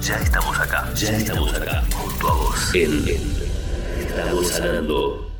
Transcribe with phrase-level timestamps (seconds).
[0.00, 2.74] Ya estamos acá, ya estamos acá, junto a vos.
[2.74, 3.04] En,
[3.98, 5.30] Estamos sanando.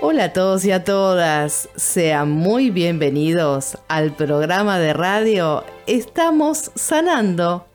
[0.00, 7.66] Hola a todos y a todas, sean muy bienvenidos al programa de radio Estamos Sanando.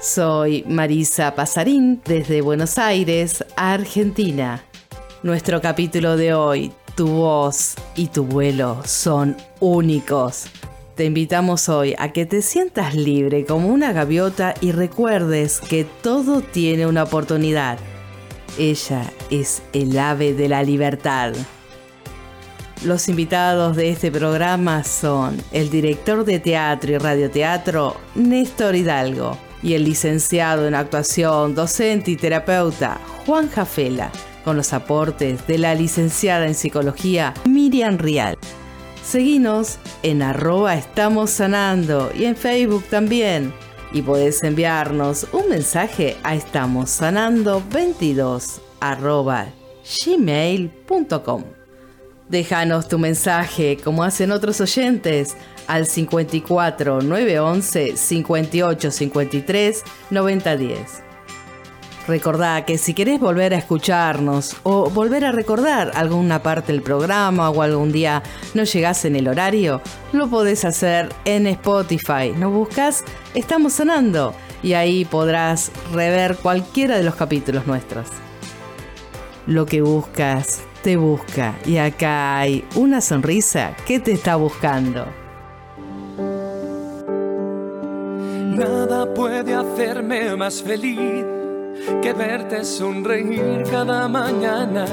[0.00, 4.64] Soy Marisa Pasarín desde Buenos Aires, Argentina.
[5.22, 10.46] Nuestro capítulo de hoy, tu voz y tu vuelo son únicos.
[11.02, 16.42] Te invitamos hoy a que te sientas libre como una gaviota y recuerdes que todo
[16.42, 17.76] tiene una oportunidad.
[18.56, 21.32] Ella es el ave de la libertad.
[22.84, 29.74] Los invitados de este programa son el director de teatro y radioteatro Néstor Hidalgo y
[29.74, 34.12] el licenciado en actuación, docente y terapeuta Juan Jafela,
[34.44, 38.38] con los aportes de la licenciada en psicología Miriam Rial.
[39.12, 43.52] Seguinos en arroba estamos sanando y en Facebook también.
[43.92, 49.48] Y podés enviarnos un mensaje a estamos sanando 22 arroba
[50.06, 51.44] gmail.com.
[52.30, 61.11] Déjanos tu mensaje como hacen otros oyentes al 54 911 58 53 9010.
[62.08, 67.50] Recordá que si querés volver a escucharnos o volver a recordar alguna parte del programa
[67.50, 68.22] o algún día
[68.54, 69.80] no llegás en el horario,
[70.12, 72.32] lo podés hacer en Spotify.
[72.36, 73.04] Nos buscas
[73.34, 78.08] Estamos Sonando y ahí podrás rever cualquiera de los capítulos nuestros.
[79.46, 85.06] Lo que buscas te busca y acá hay una sonrisa que te está buscando.
[88.56, 91.41] Nada puede hacerme más feliz
[92.00, 94.84] que verte sonreír cada mañana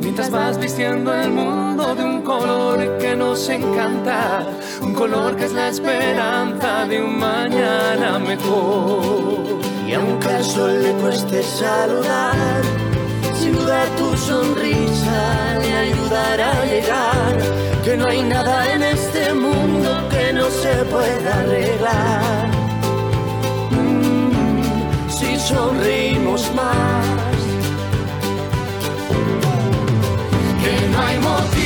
[0.00, 4.46] mientras vas vistiendo el mundo de un color que nos encanta,
[4.80, 9.58] un color que es la esperanza de un mañana mejor.
[9.86, 12.62] Y aunque al sol le cueste saludar,
[13.34, 17.38] sin duda tu sonrisa le ayudará a llegar,
[17.84, 22.27] que no hay nada en este mundo que no se pueda arreglar
[25.48, 27.06] sonreímos más.
[30.62, 31.57] Que no hay motivo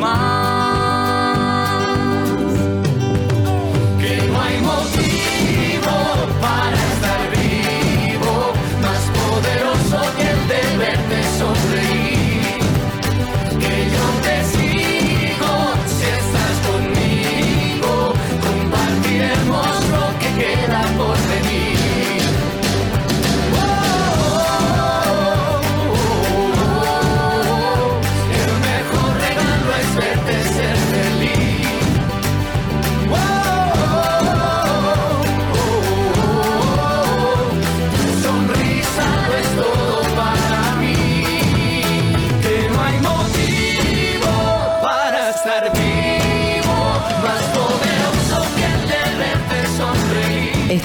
[0.00, 0.39] sonreímos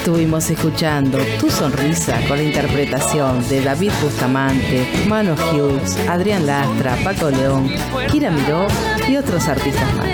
[0.06, 7.32] Estuvimos escuchando Tu Sonrisa con la interpretación de David Bustamante, Mano Hughes, Adrián Lastra, Paco
[7.32, 7.72] León,
[8.12, 8.68] Kira Miró
[9.10, 10.08] y otros artistas más.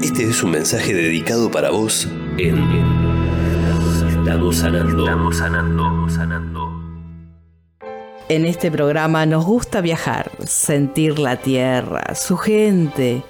[0.00, 2.06] Este es un mensaje dedicado para vos
[2.38, 2.58] en
[4.08, 5.04] Estamos sanando.
[5.04, 5.82] Estamos sanando.
[5.82, 6.51] Estamos sanando.
[8.32, 13.22] En este programa nos gusta viajar, sentir la tierra, su gente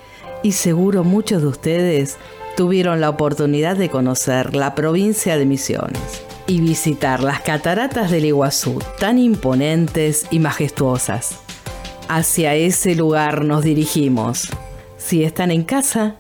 [0.44, 2.18] y seguro muchos de ustedes
[2.56, 8.78] tuvieron la oportunidad de conocer la provincia de Misiones y visitar las cataratas del Iguazú,
[9.00, 11.34] tan imponentes y majestuosas.
[12.06, 14.50] Hacia ese lugar nos dirigimos.
[14.98, 16.14] Si están en casa,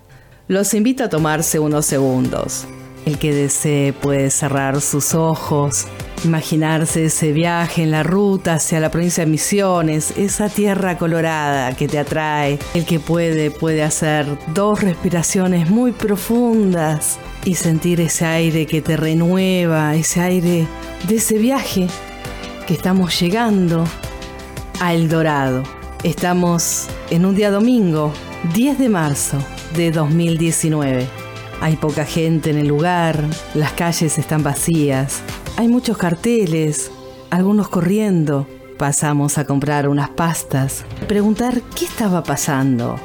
[0.48, 2.66] los invito a tomarse unos segundos.
[3.06, 5.86] El que desee puede cerrar sus ojos,
[6.24, 11.88] imaginarse ese viaje en la ruta hacia la provincia de Misiones, esa tierra colorada que
[11.88, 12.58] te atrae.
[12.74, 18.96] El que puede puede hacer dos respiraciones muy profundas y sentir ese aire que te
[18.96, 20.66] renueva, ese aire
[21.08, 21.88] de ese viaje
[22.66, 23.84] que estamos llegando
[24.80, 25.62] a El Dorado.
[26.02, 28.12] Estamos en un día domingo,
[28.54, 29.38] 10 de marzo
[29.76, 31.06] de 2019.
[31.60, 35.22] Hay poca gente en el lugar, las calles están vacías,
[35.56, 36.90] hay muchos carteles,
[37.30, 38.46] algunos corriendo.
[38.78, 42.96] Pasamos a comprar unas pastas, preguntar qué estaba pasando.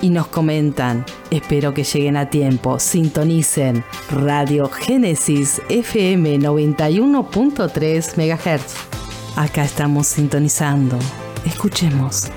[0.00, 8.74] Y nos comentan, espero que lleguen a tiempo, sintonicen Radio Génesis FM 91.3 MHz.
[9.36, 10.98] Acá estamos sintonizando.
[11.46, 12.30] Escuchemos.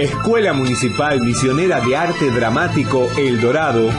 [0.00, 3.90] Escuela Municipal Misionera de Arte Dramático El Dorado,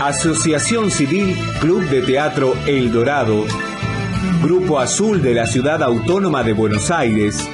[0.00, 3.44] Asociación Civil Club de Teatro El Dorado,
[4.42, 7.48] Grupo Azul de la Ciudad Autónoma de Buenos Aires.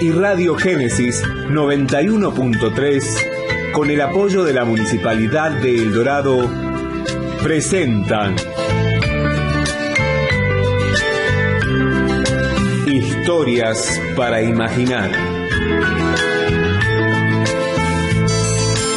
[0.00, 6.50] Y Radio Génesis 91.3, con el apoyo de la Municipalidad de El Dorado,
[7.42, 8.36] presentan
[12.86, 15.10] Historias para Imaginar.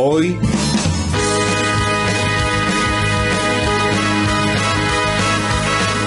[0.01, 0.39] Hoy,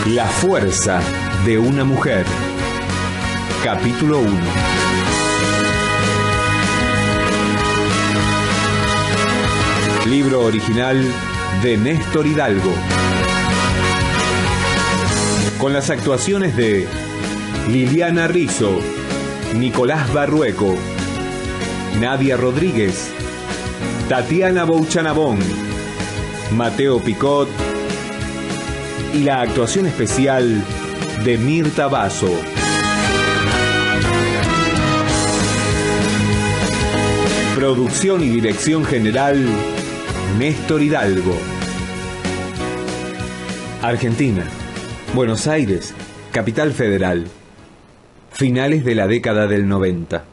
[0.06, 1.03] La fuerza
[1.44, 2.25] de una mujer.
[3.62, 4.31] Capítulo 1.
[10.09, 11.05] Libro original
[11.62, 12.73] de Néstor Hidalgo.
[15.59, 16.88] Con las actuaciones de
[17.69, 18.81] Liliana Rizzo,
[19.59, 20.77] Nicolás Barrueco,
[22.00, 23.12] Nadia Rodríguez,
[24.12, 25.38] Tatiana Bouchanabón,
[26.55, 27.49] Mateo Picot
[29.14, 30.62] y la actuación especial
[31.25, 32.29] de Mirta Basso.
[37.56, 39.47] Producción y dirección general,
[40.38, 41.35] Néstor Hidalgo.
[43.81, 44.44] Argentina,
[45.14, 45.94] Buenos Aires,
[46.32, 47.29] Capital Federal.
[48.31, 50.31] Finales de la década del 90.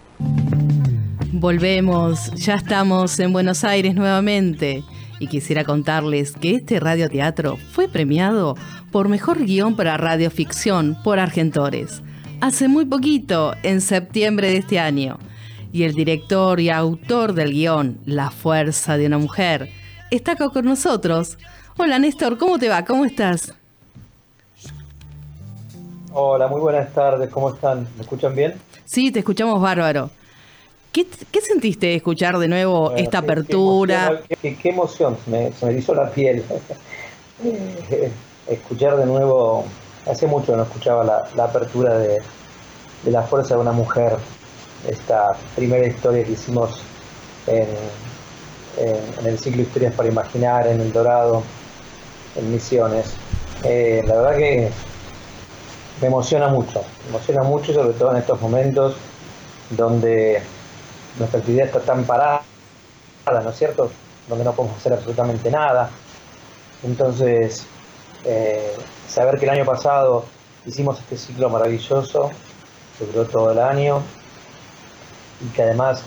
[1.40, 4.84] Volvemos, ya estamos en Buenos Aires nuevamente
[5.20, 8.56] y quisiera contarles que este radioteatro fue premiado
[8.92, 12.04] por Mejor Guión para Radioficción por Argentores
[12.42, 15.18] hace muy poquito, en septiembre de este año.
[15.72, 19.70] Y el director y autor del guion, La Fuerza de una Mujer,
[20.10, 21.38] está acá con nosotros.
[21.78, 22.84] Hola Néstor, ¿cómo te va?
[22.86, 23.54] ¿Cómo estás?
[26.12, 27.88] Hola, muy buenas tardes, ¿cómo están?
[27.96, 28.56] ¿Me escuchan bien?
[28.86, 30.10] Sí, te escuchamos bárbaro.
[30.92, 31.06] ¿Qué,
[31.42, 34.22] sentiste escuchar de nuevo esta apertura?
[34.42, 36.44] Qué, emoción, me, se me hizo la piel.
[37.42, 38.12] Eh,
[38.50, 39.64] escuchar de nuevo,
[40.06, 42.18] hace mucho no escuchaba la, apertura de,
[43.06, 44.18] La Fuerza de una Mujer,
[44.90, 46.82] esta primera historia que hicimos
[47.48, 47.66] en,
[49.26, 51.44] el ciclo Historias para Imaginar, en El Dorado,
[52.36, 53.14] en Misiones.
[53.64, 54.70] Eh, la verdad que
[56.02, 58.98] me emociona mucho, me emociona mucho, sobre todo en estos momentos
[59.70, 60.42] donde
[61.18, 62.44] nuestra actividad está tan parada,
[63.26, 63.90] ¿no es cierto?
[64.28, 65.90] Donde no podemos hacer absolutamente nada.
[66.84, 67.66] Entonces,
[68.26, 68.76] eh,
[69.08, 70.26] saber que el año pasado
[70.66, 72.32] hicimos este ciclo maravilloso,
[72.98, 74.02] que duró todo el año,
[75.42, 76.04] y que además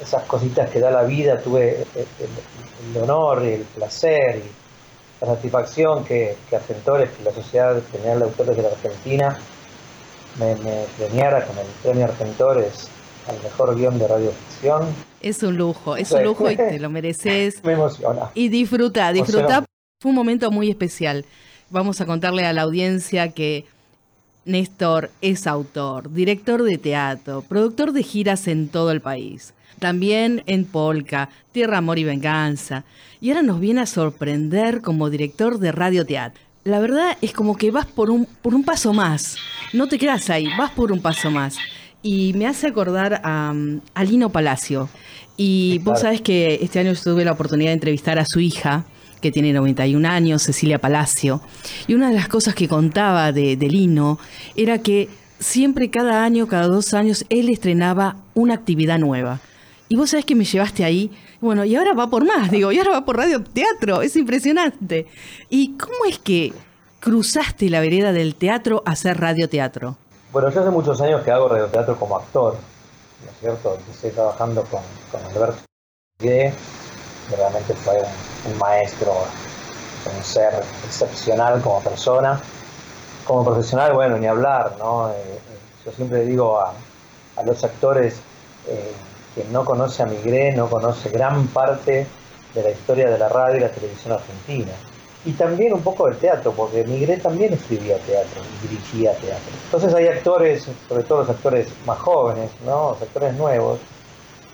[0.00, 6.04] esas cositas que da la vida, tuve el, honor y el placer y la satisfacción
[6.04, 9.38] que, que Argentores, que la Sociedad General de Autores de la Argentina,
[10.38, 12.88] me, me premiara con el premio Argentores
[13.28, 14.82] al mejor guion de radioficción.
[15.20, 17.62] Es un lujo, es un lujo y te lo mereces.
[17.64, 18.30] Me emociona.
[18.34, 19.64] Y disfruta, disfruta.
[20.00, 21.24] Fue un momento muy especial.
[21.70, 23.66] Vamos a contarle a la audiencia que
[24.44, 29.52] Néstor es autor, director de teatro, productor de giras en todo el país.
[29.78, 32.84] También en Polka, Tierra, Amor y Venganza.
[33.20, 36.40] Y ahora nos viene a sorprender como director de radioteatro.
[36.64, 39.36] La verdad es como que vas por un, por un paso más.
[39.72, 41.56] No te quedas ahí, vas por un paso más
[42.02, 43.54] y me hace acordar a,
[44.04, 44.88] Lino Palacio.
[45.36, 48.84] Y vos sabés que este año tuve la oportunidad de entrevistar a su hija,
[49.20, 51.40] que tiene 91 años, Cecilia Palacio.
[51.86, 54.18] Y una de las cosas que contaba de, de Lino
[54.56, 59.40] era que siempre cada año, cada dos años, él estrenaba una actividad nueva.
[59.88, 61.10] Y vos sabés que me llevaste ahí.
[61.40, 64.02] Bueno, y ahora va por más, digo, y ahora va por radio teatro.
[64.02, 65.06] Es impresionante.
[65.50, 66.52] ¿Y cómo es que
[67.00, 69.96] cruzaste la vereda del teatro a hacer radioteatro?
[70.30, 72.54] Bueno, yo hace muchos años que hago radioteatro como actor,
[73.24, 73.78] ¿no es cierto?
[73.90, 75.62] Estoy trabajando con, con Alberto
[76.18, 76.52] Guide,
[77.34, 78.02] realmente fue
[78.44, 79.12] un, maestro,
[80.14, 80.52] un ser
[80.84, 82.38] excepcional como persona.
[83.24, 85.10] Como profesional, bueno, ni hablar, ¿no?
[85.10, 85.40] Eh, eh,
[85.86, 86.74] yo siempre digo a,
[87.36, 88.20] a los actores,
[88.66, 88.92] eh,
[89.34, 92.06] quien no conoce a Migré no conoce gran parte
[92.54, 94.72] de la historia de la radio y la televisión argentina.
[95.24, 99.52] Y también un poco del teatro, porque Migré también escribía teatro y dirigía teatro.
[99.64, 102.90] Entonces hay actores, sobre todo los actores más jóvenes, ¿no?
[102.90, 103.80] los actores nuevos,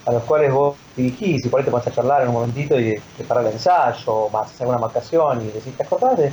[0.06, 2.78] a los cuales vos dirigís y por ahí te vas a charlar en un momentito
[2.78, 6.32] y te para el ensayo, o más hacer una marcación y decís, ¿te acordás de?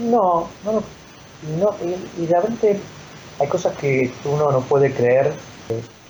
[0.00, 0.82] No, no,
[1.58, 2.80] no y, y realmente
[3.38, 5.32] hay cosas que uno no puede creer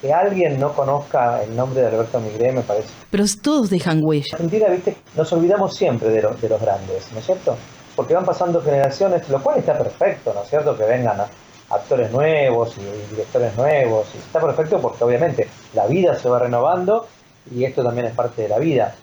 [0.04, 2.88] que alguien no conozca el nombre de Alberto Migré me parece.
[3.10, 4.26] Pero todos dejan huella.
[4.32, 7.56] En Argentina, viste, nos olvidamos siempre de, los de los grandes, ¿no es cierto?
[7.96, 10.76] Porque van pasando generaciones, lo cual está perfecto, ¿no es cierto?
[10.76, 11.22] Que vengan
[11.70, 14.06] actores nuevos y directores nuevos.
[14.14, 17.06] Y está perfecto porque obviamente la vida se va renovando
[17.50, 18.94] y esto también es parte de la vida.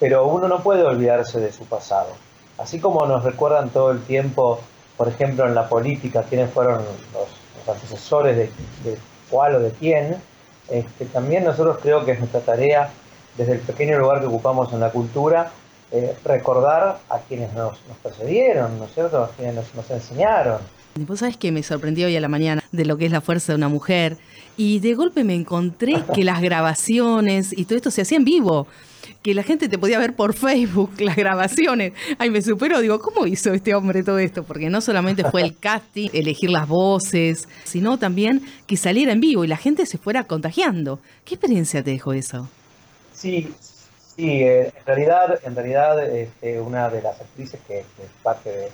[0.00, 2.08] Pero uno no puede olvidarse de su pasado.
[2.58, 4.58] Así como nos recuerdan todo el tiempo,
[4.96, 8.50] por ejemplo, en la política, quiénes fueron los, los antecesores de,
[8.82, 8.98] de
[9.30, 10.20] cuál o de quién,
[10.70, 12.90] este, también nosotros creo que es nuestra tarea,
[13.36, 15.50] desde el pequeño lugar que ocupamos en la cultura,
[15.90, 19.24] eh, recordar a quienes nos, nos, precedieron, ¿no es cierto?
[19.24, 20.58] A quienes nos, nos enseñaron.
[20.96, 23.52] Vos sabés que me sorprendió hoy a la mañana de lo que es la fuerza
[23.52, 24.16] de una mujer
[24.56, 28.66] y de golpe me encontré que las grabaciones y todo esto se hacía en vivo
[29.22, 31.92] que la gente te podía ver por Facebook las grabaciones.
[32.18, 34.44] Ay, me supero, digo, ¿cómo hizo este hombre todo esto?
[34.44, 39.44] Porque no solamente fue el casting, elegir las voces, sino también que saliera en vivo
[39.44, 41.00] y la gente se fuera contagiando.
[41.24, 42.48] ¿Qué experiencia te dejó eso?
[43.12, 43.52] Sí,
[44.16, 48.50] sí, eh, en realidad, en realidad este, una de las actrices que, que es parte
[48.50, 48.70] de,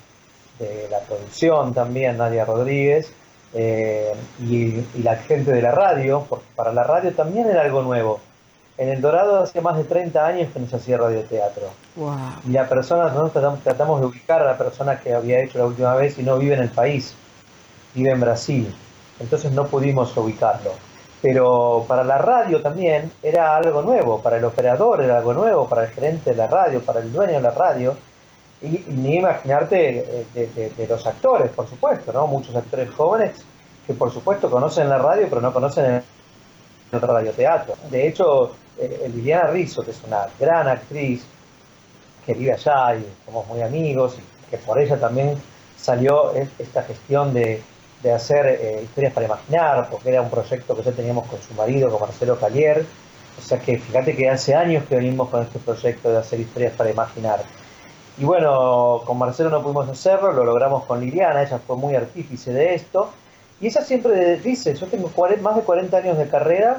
[0.59, 3.11] de, la producción también, Nadia Rodríguez,
[3.55, 7.83] eh, y, y la gente de la radio, porque para la radio también era algo
[7.83, 8.21] nuevo
[8.77, 11.69] en El Dorado hace más de 30 años que no se hacía radioteatro.
[11.97, 12.17] Wow.
[12.49, 15.95] Y la persona, nosotros tratamos, de ubicar a la persona que había hecho la última
[15.95, 17.15] vez y no vive en el país,
[17.95, 18.75] vive en Brasil.
[19.21, 20.73] Entonces no pudimos ubicarlo.
[21.23, 25.85] Pero para la radio también era algo nuevo, para el operador era algo nuevo, para
[25.85, 27.97] el gerente de la radio, para el dueño de la radio.
[28.61, 32.27] Y, y ni imaginarte de, de, de, de, los actores, por supuesto, ¿no?
[32.27, 33.45] Muchos actores jóvenes
[33.87, 36.03] que por supuesto conocen la radio, pero no conocen
[36.93, 37.75] el radioteatro.
[37.91, 41.25] De hecho, eh, Liliana Rizzo, que es una gran actriz
[42.27, 45.37] que vive allá y somos muy amigos, y que por ella también
[45.77, 47.63] salió esta gestión de,
[48.03, 51.55] de hacer eh, historias para imaginar, porque era un proyecto que ya teníamos con su
[51.55, 52.85] marido, con Marcelo Calier.
[53.39, 56.73] O sea que fíjate que hace años que venimos con este proyecto de hacer historias
[56.75, 57.43] para imaginar.
[58.17, 62.53] Y bueno, con Marcelo no pudimos hacerlo, lo logramos con Liliana, ella fue muy artífice
[62.53, 63.11] de esto.
[63.61, 66.79] Y ella siempre dice, yo tengo más de 40 años de carrera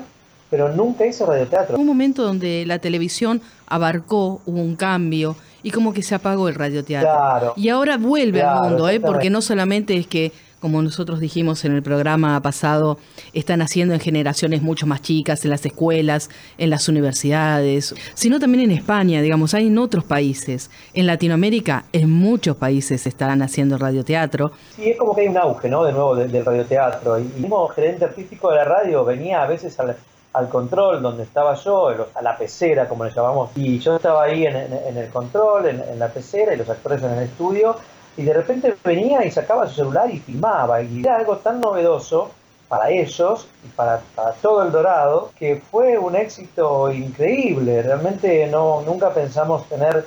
[0.50, 1.78] pero nunca hice radioteatro.
[1.78, 6.56] Un momento donde la televisión abarcó, hubo un cambio y como que se apagó el
[6.56, 7.10] radioteatro.
[7.10, 9.00] Claro, y ahora vuelve claro, al mundo, ¿eh?
[9.00, 13.00] porque no solamente es que, como nosotros dijimos en el programa pasado,
[13.34, 18.66] están haciendo en generaciones mucho más chicas, en las escuelas, en las universidades, sino también
[18.66, 20.70] en España, digamos, hay en otros países.
[20.94, 24.52] En Latinoamérica, en muchos países están haciendo radioteatro.
[24.75, 25.84] Sí, es como que hay un auge, ¿no?
[25.84, 27.18] De nuevo del, del radioteatro.
[27.18, 29.96] Y el mismo gerente artístico de la radio venía a veces a la
[30.36, 34.46] al control donde estaba yo, a la pecera como le llamamos, y yo estaba ahí
[34.46, 37.77] en, en, en el control, en, en, la pecera y los actores en el estudio,
[38.18, 42.32] y de repente venía y sacaba su celular y filmaba, y era algo tan novedoso
[42.68, 48.82] para ellos y para, para todo el Dorado, que fue un éxito increíble, realmente no,
[48.82, 50.06] nunca pensamos tener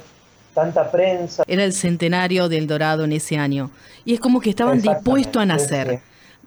[0.52, 1.44] tanta prensa.
[1.46, 3.70] Era el centenario del Dorado en ese año,
[4.04, 5.88] y es como que estaban dispuestos a nacer.
[5.88, 6.00] Sí.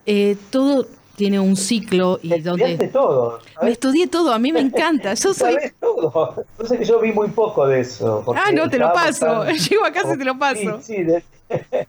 [0.06, 3.40] Eh, todo tiene un ciclo y me donde todo.
[3.40, 3.64] ¿sabes?
[3.64, 5.14] Me estudié todo, a mí me encanta.
[5.14, 6.46] Yo soy ¿Sabes todo.
[6.66, 8.24] Sé que yo vi muy poco de eso.
[8.36, 9.44] Ah, no, te lo paso.
[9.44, 9.56] Tan...
[9.70, 10.82] Llego a casa y te lo paso.
[10.82, 11.24] Sí, sí de...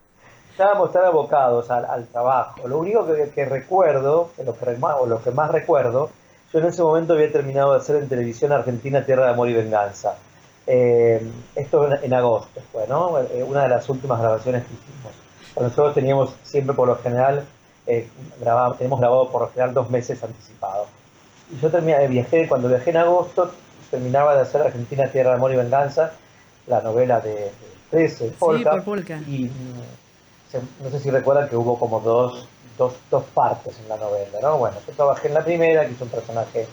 [0.51, 2.69] estábamos tan abocados al, al, trabajo.
[2.69, 6.11] Lo único que, que recuerdo, lo que, o lo que más recuerdo,
[6.53, 9.55] yo en ese momento había terminado de hacer en televisión Argentina Tierra de Amor y
[9.55, 10.15] Venganza.
[10.67, 11.27] Eh,
[11.57, 13.19] esto en, en, agosto fue, ¿no?
[13.19, 15.13] Eh, una de las últimas grabaciones que hicimos.
[15.59, 17.45] Nosotros teníamos siempre por lo general
[17.87, 18.09] eh,
[18.41, 20.87] grabado, tenemos grabado por lo general dos meses anticipado.
[21.51, 23.53] Y yo terminé, viajé, cuando viajé en agosto,
[23.91, 26.13] terminaba de hacer Argentina Tierra de Amor y Venganza,
[26.67, 27.51] la novela de,
[27.93, 28.83] 13, Polka.
[29.29, 32.49] Y mm, no sé si recuerdan que hubo como dos,
[32.79, 34.59] dos, dos partes en la novela, ¿no?
[34.59, 36.67] Bueno, yo trabajé en la primera, que hizo un personaje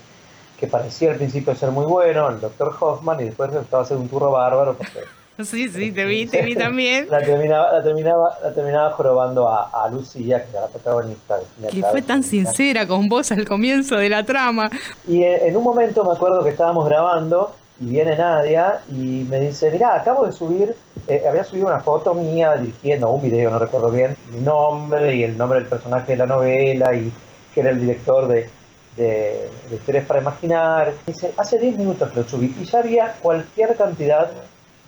[0.58, 4.10] que parecía al principio ser muy bueno, el doctor Hoffman, y después estaba haciendo un
[4.10, 5.00] turro bárbaro porque
[5.44, 7.08] Sí, sí, te vi, te vi también.
[7.10, 11.40] La terminaba, la terminaba, la terminaba jorobando a, a Lucía, que era la protagonista.
[11.72, 14.70] Que fue tan sincera con vos al comienzo de la trama.
[15.08, 19.72] Y en, un momento me acuerdo que estábamos grabando y viene Nadia y me dice,
[19.72, 20.76] mirá, acabo de subir,
[21.08, 25.24] eh, había subido una foto mía dirigiendo un video, no recuerdo bien, mi nombre y
[25.24, 27.12] el nombre del personaje de la novela y
[27.54, 28.50] que era el director de,
[28.98, 30.92] de, de Historias para Imaginar.
[31.08, 34.30] Dice, hace 10 minutos que lo subí y ya había cualquier cantidad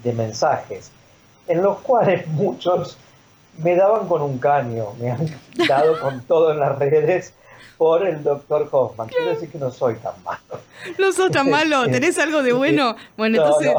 [0.03, 0.91] de mensajes,
[1.47, 2.97] en los cuales muchos
[3.57, 5.25] me daban con un caño, me han
[5.67, 7.33] dado con todo en las redes
[7.77, 9.07] por el doctor Hoffman.
[9.07, 10.61] Quiero decir que no soy tan malo.
[10.99, 12.95] No sos tan malo, tenés algo de bueno.
[13.17, 13.73] Bueno, entonces...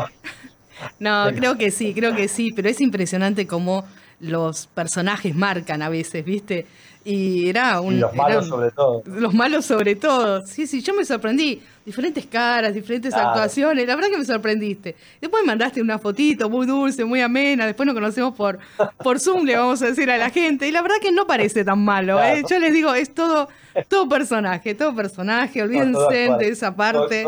[0.99, 3.85] No, creo que sí, creo que sí, pero es impresionante cómo
[4.19, 6.67] los personajes marcan a veces, ¿viste?
[7.04, 7.99] Y era un.
[7.99, 9.02] los malos sobre todo.
[9.06, 10.47] Los malos sobre todo.
[10.47, 11.62] Sí, sí, yo me sorprendí.
[11.85, 13.87] Diferentes caras, diferentes actuaciones.
[13.88, 14.94] La verdad que me sorprendiste.
[15.21, 17.66] Después me mandaste una fotito muy dulce, muy amena.
[17.66, 18.61] Después nos conocemos por,
[19.02, 20.68] por Zoom, le vamos a decir a la gente.
[20.68, 22.23] Y la verdad que no parece tan malo.
[22.23, 22.44] ¿eh?
[22.49, 23.49] Yo les digo, es todo,
[23.88, 25.61] todo personaje, todo personaje.
[25.61, 27.25] Olvídense de esa parte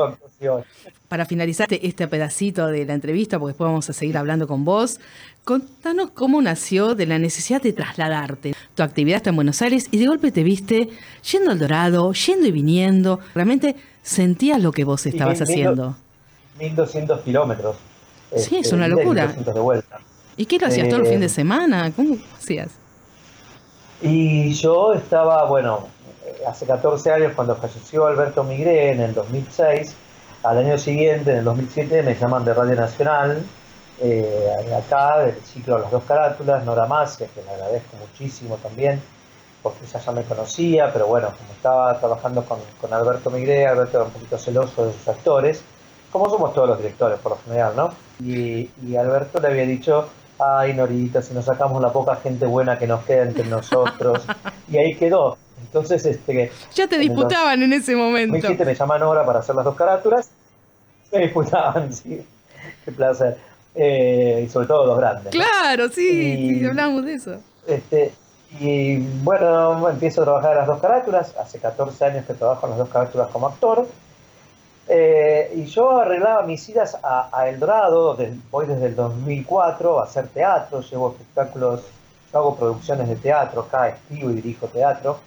[1.08, 4.64] para finalizar este, este pedacito de la entrevista, porque después vamos a seguir hablando con
[4.64, 4.98] vos,
[5.44, 8.54] contanos cómo nació de la necesidad de trasladarte.
[8.74, 10.88] Tu actividad está en Buenos Aires y de golpe te viste
[11.30, 13.20] yendo al Dorado, yendo y viniendo.
[13.34, 15.96] Realmente sentías lo que vos estabas haciendo.
[16.58, 17.76] 1200 kilómetros.
[18.36, 19.34] Sí, es una este, locura.
[20.36, 21.92] ¿Y qué lo hacías todo el fin de eh, semana?
[21.94, 22.70] ¿Cómo hacías?
[24.02, 25.86] Y yo estaba, bueno,
[26.48, 29.94] hace 14 años cuando falleció Alberto Migré en el 2006,
[30.42, 33.42] al año siguiente, en el 2007, me llaman de Radio Nacional,
[34.00, 39.00] eh, acá, del ciclo Las dos carátulas, Nora Macia, que le agradezco muchísimo también,
[39.62, 44.06] porque ella ya me conocía, pero bueno, como estaba trabajando con, Alberto Migré, Alberto era
[44.06, 45.62] un poquito celoso de sus actores,
[46.10, 47.94] como somos todos los directores por lo general, ¿no?
[48.20, 52.78] Y, y Alberto le había dicho, ay Norita, si nos sacamos la poca gente buena
[52.78, 54.24] que nos queda entre nosotros,
[54.70, 55.38] y ahí quedó.
[55.62, 56.52] Entonces, este.
[56.74, 58.48] Ya te disputaban en, ese momento.
[58.48, 60.30] Me me llaman ahora para hacer las dos carátulas.
[61.10, 62.24] Me disputaban, sí.
[62.84, 63.36] Qué placer.
[63.74, 65.32] Eh, y sobre todo los grandes.
[65.32, 67.40] Claro, sí, sí, hablamos de eso.
[67.66, 68.12] Este,
[68.60, 71.34] y bueno, empiezo a trabajar en las dos carátulas.
[71.36, 73.86] Hace 14 años que trabajo en las dos carátulas como actor.
[74.86, 78.18] Eh, y yo arreglaba mis idas a, a El Dorado,
[78.50, 81.84] voy desde el 2004 a hacer teatro, llevo espectáculos,
[82.30, 85.18] yo hago producciones de teatro acá, escribo y dirijo teatro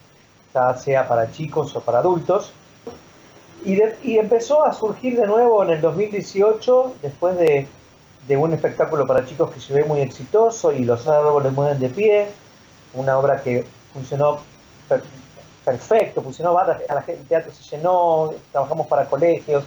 [0.77, 2.51] sea para chicos o para adultos.
[3.65, 7.67] Y, y, empezó a surgir de nuevo en el 2018, después de,
[8.27, 11.89] de, un espectáculo para chicos que se ve muy exitoso y los árboles mueven de
[11.89, 12.27] pie,
[12.93, 14.39] una obra que funcionó
[15.63, 19.63] perfecto, funcionó, a la gente, el teatro se llenó, trabajamos para colegios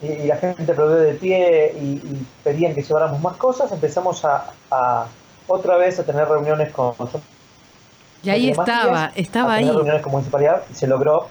[0.00, 5.06] y, la gente aplaudió de pie y, pedían que lleváramos más cosas, empezamos a, a
[5.46, 6.94] otra vez a tener reuniones con
[8.24, 9.68] y ahí estaba, estaba ahí.
[9.68, 11.28] reuniones con municipalidad y se logró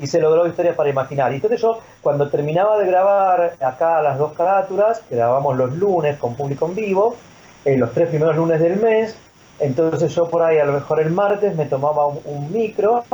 [0.00, 1.32] y se logró historias para imaginar.
[1.32, 6.16] Y entonces yo, cuando terminaba de grabar acá las dos carátulas, que grabamos los lunes
[6.16, 7.16] con público en vivo,
[7.64, 9.16] en los tres primeros lunes del mes,
[9.58, 13.04] entonces yo por ahí a lo mejor el martes me tomaba un, micro,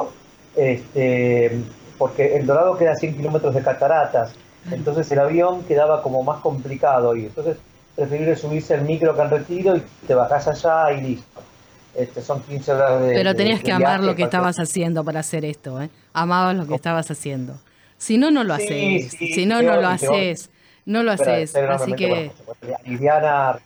[0.54, 1.60] este,
[1.98, 4.34] porque el Dorado queda a 100 kilómetros de cataratas,
[4.70, 7.56] entonces el avión quedaba como más complicado y entonces
[7.96, 11.40] preferible subirse el micro que han retiro y te bajás allá y listo.
[11.96, 13.14] Este, son 15 horas de.
[13.14, 15.88] Pero tenías que amar lo que estabas haciendo para hacer esto, ¿eh?
[16.12, 17.58] Amabas lo que estabas haciendo.
[17.98, 19.12] Si no, no lo haces.
[19.12, 20.50] si no, no lo haces.
[20.84, 21.54] No lo haces.
[21.56, 22.30] Así que.
[22.62, 23.58] a Liliana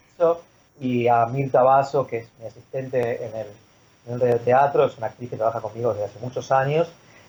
[0.80, 5.08] y a Mirta Basso, que es mi asistente en el, en el teatro, es una
[5.08, 6.88] actriz que trabaja conmigo desde hace muchos años.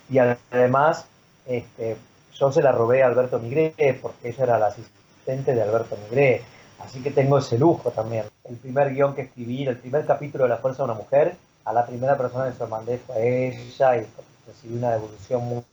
[0.09, 1.05] Y además,
[1.45, 1.97] este,
[2.33, 6.43] yo se la robé a Alberto Migré, porque ella era la asistente de Alberto Migré.
[6.83, 8.25] Así que tengo ese lujo también.
[8.43, 11.73] El primer guion que escribí, el primer capítulo de La Fuerza de una Mujer, a
[11.73, 14.07] la primera persona que se lo mandé fue ella y
[14.47, 15.63] recibí una devolución muy,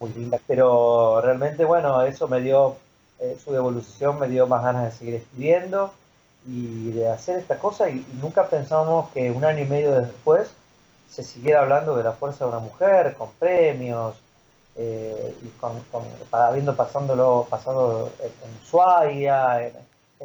[0.00, 0.38] muy linda.
[0.46, 2.76] Pero realmente, bueno, eso me dio,
[3.20, 5.92] eh, su devolución me dio más ganas de seguir escribiendo
[6.46, 10.50] y de hacer esta cosa y, nunca pensamos que un año y medio después
[11.08, 14.16] se siguiera hablando de la fuerza de una mujer con premios
[14.76, 15.72] eh, y con,
[16.32, 19.72] habiendo pasándolo pasado en, en Suaya, en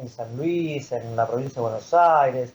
[0.08, 2.52] San Luis, en la provincia de Buenos Aires.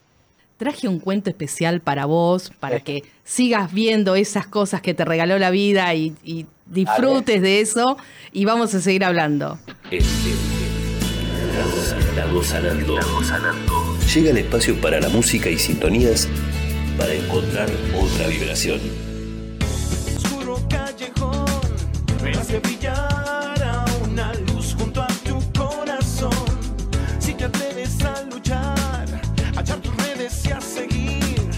[0.57, 5.37] Traje un cuento especial para vos, para que sigas viendo esas cosas que te regaló
[5.37, 6.15] la vida y,
[6.65, 7.97] disfrutes de eso.
[8.31, 9.59] Y vamos a seguir hablando.
[9.91, 10.31] Este,
[12.09, 12.99] estamos sanando.
[14.13, 16.27] Llega el espacio para la música y sintonías
[16.97, 18.79] para encontrar otra vibración.
[20.17, 21.45] Oscuro callejón,
[22.23, 23.14] me hace brillar
[30.51, 31.49] a seguir,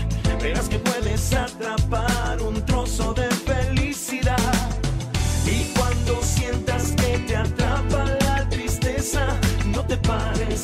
[0.42, 4.38] verás que puedes atrapar un trozo de felicidad.
[5.46, 9.26] Y cuando sientas que te atrapa la tristeza,
[9.66, 10.64] no te pares,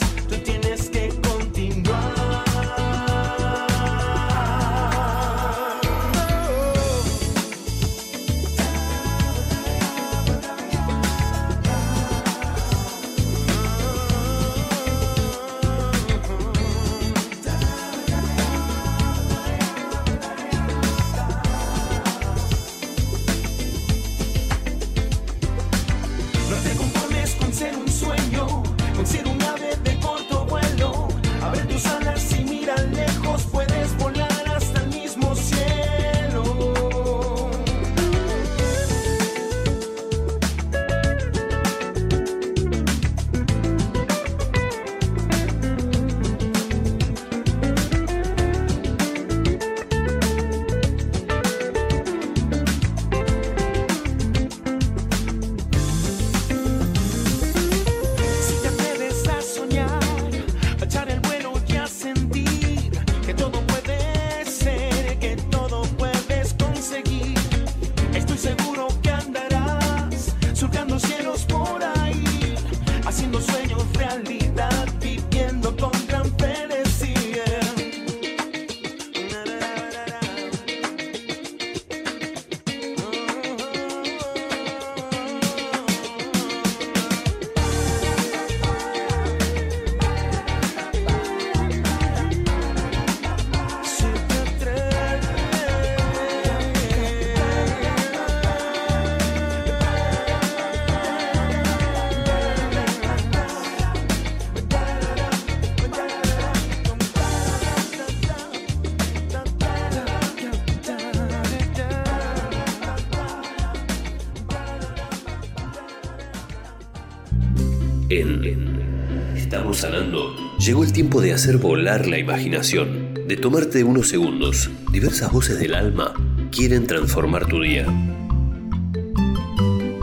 [118.16, 120.36] En, Estamos sanando.
[120.60, 124.70] Llegó el tiempo de hacer volar la imaginación, de tomarte unos segundos.
[124.92, 126.14] Diversas voces del alma
[126.52, 127.88] quieren transformar tu día.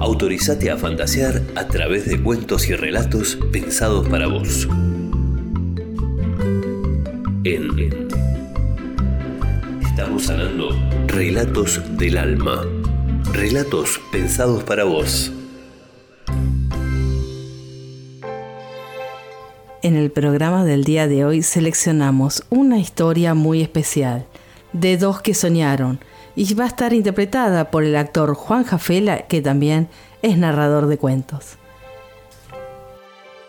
[0.00, 4.66] Autorizate a fantasear a través de cuentos y relatos pensados para vos.
[7.44, 8.08] En
[9.82, 12.66] Estamos sanando relatos del alma.
[13.32, 15.30] Relatos pensados para vos.
[19.82, 24.26] En el programa del día de hoy seleccionamos una historia muy especial,
[24.74, 26.00] de dos que soñaron,
[26.36, 29.88] y va a estar interpretada por el actor Juan Jafela, que también
[30.20, 31.56] es narrador de cuentos.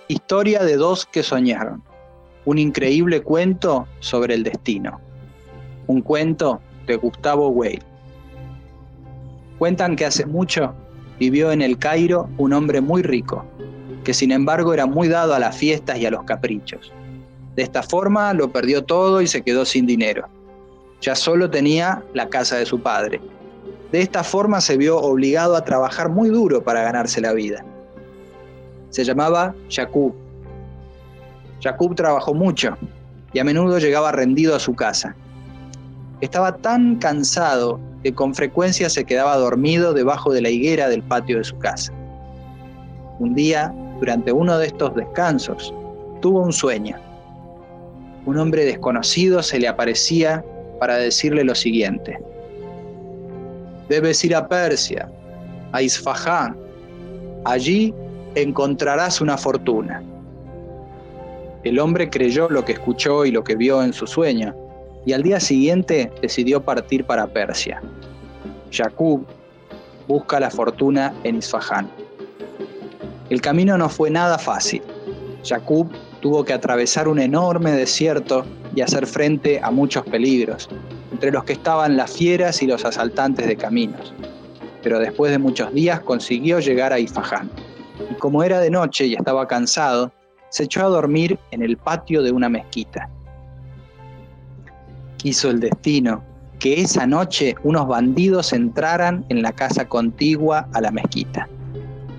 [0.07, 1.83] Historia de dos que soñaron.
[2.45, 5.01] Un increíble cuento sobre el destino.
[5.87, 7.83] Un cuento de Gustavo Weil.
[9.59, 10.73] Cuentan que hace mucho
[11.19, 13.45] vivió en el Cairo un hombre muy rico,
[14.03, 16.91] que sin embargo era muy dado a las fiestas y a los caprichos.
[17.55, 20.27] De esta forma lo perdió todo y se quedó sin dinero.
[21.01, 23.19] Ya solo tenía la casa de su padre.
[23.91, 27.65] De esta forma se vio obligado a trabajar muy duro para ganarse la vida.
[28.89, 30.13] Se llamaba Jacob.
[31.61, 32.77] Jacob trabajó mucho
[33.33, 35.15] y a menudo llegaba rendido a su casa.
[36.21, 41.37] Estaba tan cansado que con frecuencia se quedaba dormido debajo de la higuera del patio
[41.37, 41.91] de su casa.
[43.19, 45.71] Un día, durante uno de estos descansos,
[46.21, 46.97] tuvo un sueño.
[48.25, 50.43] Un hombre desconocido se le aparecía
[50.79, 52.19] para decirle lo siguiente.
[53.89, 55.07] Debes ir a Persia,
[55.71, 56.57] a Isfahán.
[57.45, 57.93] Allí
[58.33, 60.01] encontrarás una fortuna.
[61.63, 64.55] El hombre creyó lo que escuchó y lo que vio en su sueño,
[65.05, 67.83] y al día siguiente decidió partir para Persia.
[68.71, 69.21] Jacob
[70.07, 71.87] busca la fortuna en Isfahán.
[73.31, 74.81] El camino no fue nada fácil.
[75.45, 75.87] Jacob
[76.19, 78.43] tuvo que atravesar un enorme desierto
[78.75, 80.67] y hacer frente a muchos peligros,
[81.13, 84.13] entre los que estaban las fieras y los asaltantes de caminos.
[84.83, 87.49] Pero después de muchos días consiguió llegar a Isfahán.
[88.11, 90.11] Y como era de noche y estaba cansado,
[90.49, 93.09] se echó a dormir en el patio de una mezquita.
[95.15, 96.21] Quiso el destino
[96.59, 101.47] que esa noche unos bandidos entraran en la casa contigua a la mezquita.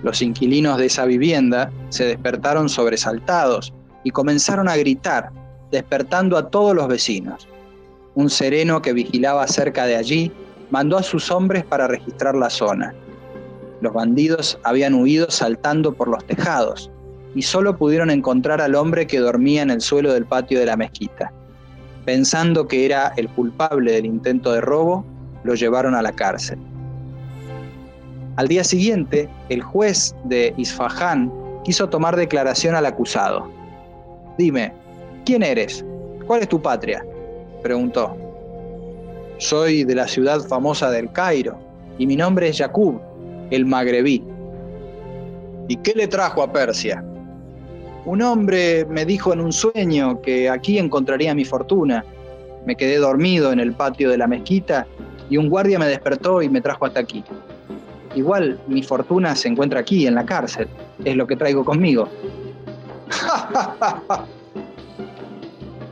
[0.03, 3.73] Los inquilinos de esa vivienda se despertaron sobresaltados
[4.05, 5.31] y comenzaron a gritar,
[5.71, 7.49] despertando a todos los vecinos.
[8.15, 10.33] Un sereno que vigilaba cerca de allí
[10.71, 12.95] mandó a sus hombres para registrar la zona.
[13.81, 16.91] Los bandidos habían huido saltando por los tejados
[17.35, 20.77] y solo pudieron encontrar al hombre que dormía en el suelo del patio de la
[20.77, 21.33] mezquita.
[22.05, 25.05] Pensando que era el culpable del intento de robo,
[25.45, 26.59] lo llevaron a la cárcel.
[28.37, 31.31] Al día siguiente, el juez de Isfahan
[31.65, 33.51] quiso tomar declaración al acusado.
[34.39, 34.73] Dime,
[35.27, 35.85] ¿quién eres?
[36.27, 37.05] ¿Cuál es tu patria?
[37.63, 38.17] preguntó.
[39.37, 41.59] Soy de la ciudad famosa del Cairo
[41.99, 42.99] y mi nombre es Yaqub,
[43.51, 44.25] el magrebí.
[45.69, 47.05] ¿Y qué le trajo a Persia?
[48.07, 52.03] Un hombre me dijo en un sueño que aquí encontraría mi fortuna.
[52.65, 54.87] Me quedé dormido en el patio de la mezquita
[55.29, 57.23] y un guardia me despertó y me trajo hasta aquí.
[58.15, 60.69] Igual mi fortuna se encuentra aquí, en la cárcel.
[61.05, 62.09] Es lo que traigo conmigo.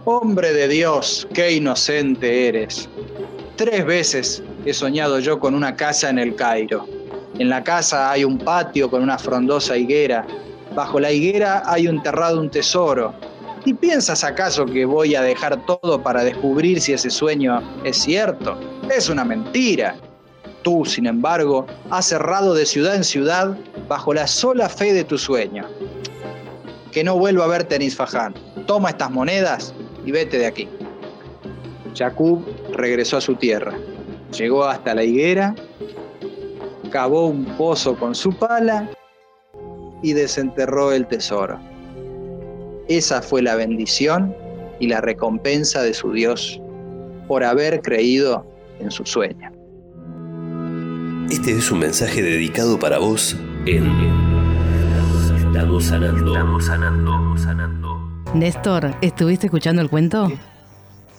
[0.04, 2.88] Hombre de Dios, qué inocente eres.
[3.56, 6.86] Tres veces he soñado yo con una casa en el Cairo.
[7.38, 10.26] En la casa hay un patio con una frondosa higuera
[10.74, 13.12] Bajo la higuera hay enterrado un tesoro.
[13.64, 18.58] ¿Y piensas acaso que voy a dejar todo para descubrir si ese sueño es cierto?
[18.90, 19.96] Es una mentira.
[20.62, 23.56] Tú, sin embargo, has cerrado de ciudad en ciudad
[23.88, 25.66] bajo la sola fe de tu sueño.
[26.92, 28.34] Que no vuelva a verte en Isfahan.
[28.66, 30.68] Toma estas monedas y vete de aquí.
[31.94, 33.72] Jacob regresó a su tierra.
[34.36, 35.54] Llegó hasta la higuera,
[36.90, 38.90] cavó un pozo con su pala
[40.02, 41.58] y desenterró el tesoro.
[42.88, 44.34] Esa fue la bendición
[44.78, 46.60] y la recompensa de su Dios
[47.28, 48.44] por haber creído
[48.80, 49.59] en su sueño.
[51.30, 53.86] Este es un mensaje dedicado para vos en
[55.36, 58.00] Estamos sanando, estamos sanando, sanando.
[58.34, 60.28] Néstor, ¿estuviste escuchando el cuento?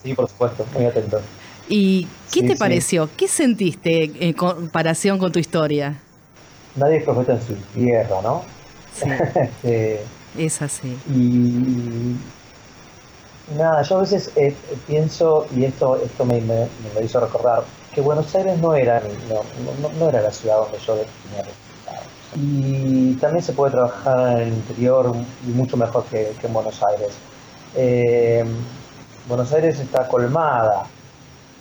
[0.04, 1.22] Sí, por supuesto, muy atento.
[1.70, 3.10] ¿Y qué te pareció?
[3.16, 6.02] ¿Qué sentiste en comparación con tu historia?
[6.76, 8.44] Nadie es profeta en su tierra, ¿no?
[9.64, 10.02] Este,
[10.38, 10.98] es así.
[11.10, 12.18] Y
[13.58, 14.54] nada, yo a veces eh,
[14.88, 17.64] pienso, y esto, esto me, me, lo hizo recordar,
[17.94, 22.06] que Buenos Aires no era, no, no, era la ciudad donde yo tenía resultados.
[22.36, 25.14] Y también se puede trabajar en el interior
[25.46, 27.10] y mucho mejor que, en Buenos Aires.
[27.76, 28.46] Eh,
[29.28, 30.86] Buenos Aires está colmada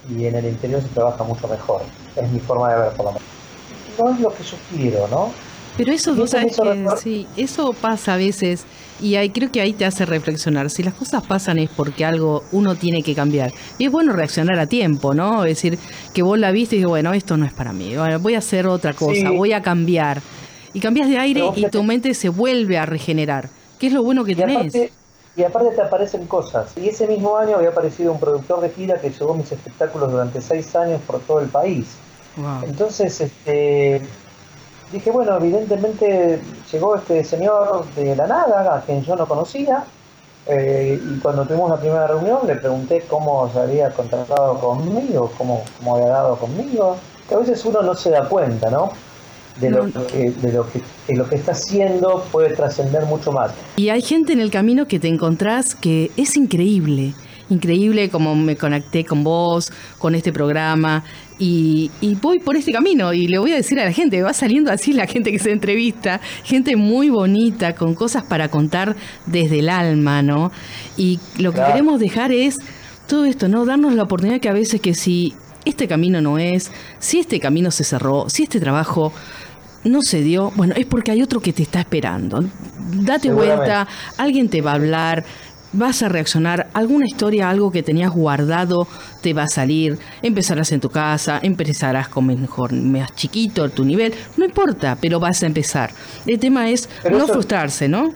[0.09, 1.83] y en el interior se trabaja mucho mejor.
[2.17, 3.29] Es mi forma de ver por lo menos.
[3.99, 5.33] No es lo que yo quiero, ¿no?
[5.77, 8.65] Pero eso, vos sabés que sí, eso pasa a veces
[9.01, 10.71] y ahí, creo que ahí te hace reflexionar.
[10.71, 13.53] Si las cosas pasan es porque algo uno tiene que cambiar.
[13.79, 15.45] Y es bueno reaccionar a tiempo, ¿no?
[15.45, 15.79] Es decir,
[16.15, 18.93] que vos la viste y bueno, esto no es para mí, voy a hacer otra
[18.93, 20.21] cosa, voy a cambiar.
[20.73, 24.25] Y cambias de aire y tu mente se vuelve a regenerar, que es lo bueno
[24.25, 24.73] que tenés.
[25.37, 26.73] y aparte te aparecen cosas.
[26.77, 30.41] Y ese mismo año había aparecido un productor de gira que llevó mis espectáculos durante
[30.41, 31.87] seis años por todo el país.
[32.63, 34.03] Entonces, este,
[34.93, 39.85] dije, bueno, evidentemente llegó este señor de la nada, a quien yo no conocía,
[40.47, 45.63] eh, y cuando tuvimos la primera reunión le pregunté cómo se había contratado conmigo, cómo,
[45.79, 46.97] cómo había dado conmigo,
[47.29, 48.91] que a veces uno no se da cuenta, ¿no?
[49.61, 50.81] De lo, que, de lo que,
[51.15, 53.53] lo que está haciendo puede trascender mucho más.
[53.77, 57.13] Y hay gente en el camino que te encontrás que es increíble
[57.51, 61.05] increíble como me conecté con vos, con este programa.
[61.43, 64.71] Y, voy por este camino y le voy a decir a la gente, va saliendo
[64.71, 69.71] así la gente que se entrevista, gente muy bonita, con cosas para contar desde el
[69.71, 70.53] alma, ¿no?
[70.99, 72.59] Y lo que queremos dejar es
[73.07, 73.65] todo esto, ¿no?
[73.65, 77.71] Darnos la oportunidad que a veces que si este camino no es, si este camino
[77.71, 79.13] se cerró, si este trabajo
[79.85, 82.45] no se dio, bueno, es porque hay otro que te está esperando.
[82.93, 85.25] Date vuelta, alguien te va a hablar,
[85.73, 88.87] vas a reaccionar, alguna historia, algo que tenías guardado
[89.21, 94.15] te va a salir, empezarás en tu casa, empezarás con mejor, más chiquito tu nivel,
[94.37, 95.91] no importa, pero vas a empezar.
[96.27, 98.13] El tema es no frustrarse, ¿no?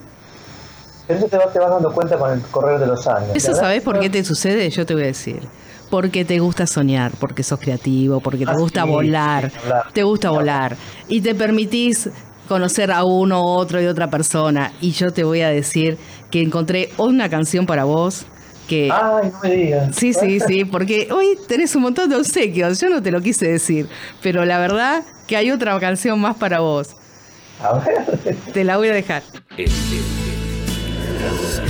[1.07, 3.29] Pero eso te vas, dando cuenta con el correr de los años.
[3.35, 4.69] ¿Eso sabes por qué te sucede?
[4.69, 5.47] Yo te voy a decir.
[5.91, 9.51] Porque te gusta soñar, porque sos creativo, porque te ah, gusta volar,
[9.93, 10.75] te gusta volar.
[11.07, 12.09] Y te permitís
[12.47, 14.71] conocer a uno, otro y otra persona.
[14.81, 15.97] Y yo te voy a decir
[16.31, 18.25] que encontré una canción para vos.
[18.67, 18.89] Que...
[18.91, 19.95] Ay, no me digas.
[19.95, 22.79] Sí, sí, sí, porque hoy tenés un montón de obsequios.
[22.79, 23.87] Yo no te lo quise decir,
[24.23, 26.95] pero la verdad que hay otra canción más para vos.
[27.61, 28.35] A ver.
[28.53, 29.23] Te la voy a dejar.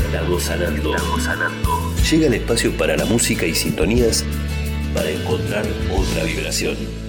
[0.06, 0.96] Estamos sanando.
[2.10, 4.24] Llega el espacio para la música y sintonías
[4.94, 7.05] para encontrar otra vibración.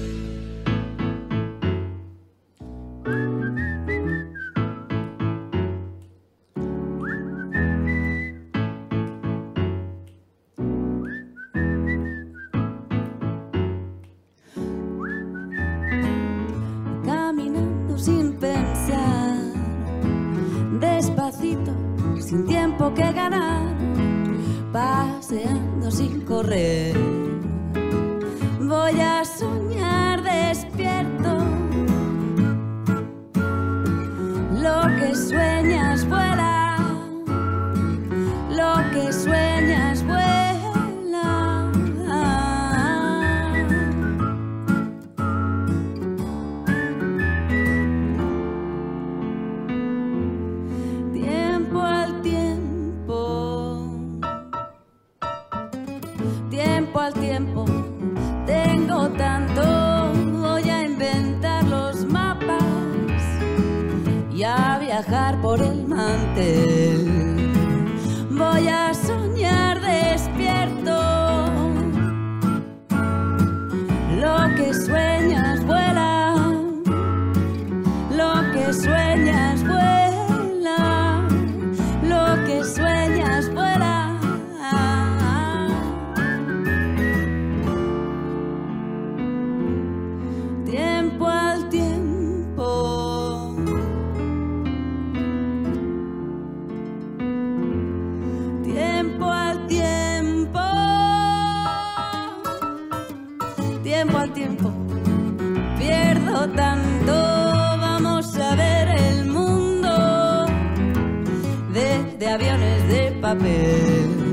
[113.21, 114.26] Papel.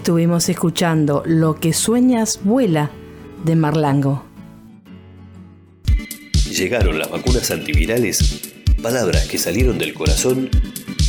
[0.00, 2.90] Estuvimos escuchando Lo que sueñas vuela
[3.44, 4.24] de Marlango.
[6.50, 8.50] Llegaron las vacunas antivirales,
[8.82, 10.48] palabras que salieron del corazón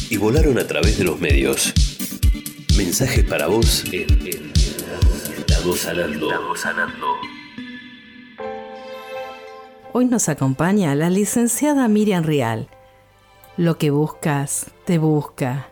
[0.09, 1.73] y volaron a través de los medios.
[2.77, 4.51] Mensajes para vos en, en
[5.37, 6.29] Estamos sanando.
[6.29, 7.07] Estamos sanando.
[9.93, 12.67] Hoy nos acompaña la licenciada Miriam Rial.
[13.55, 15.69] Lo que buscas, te busca.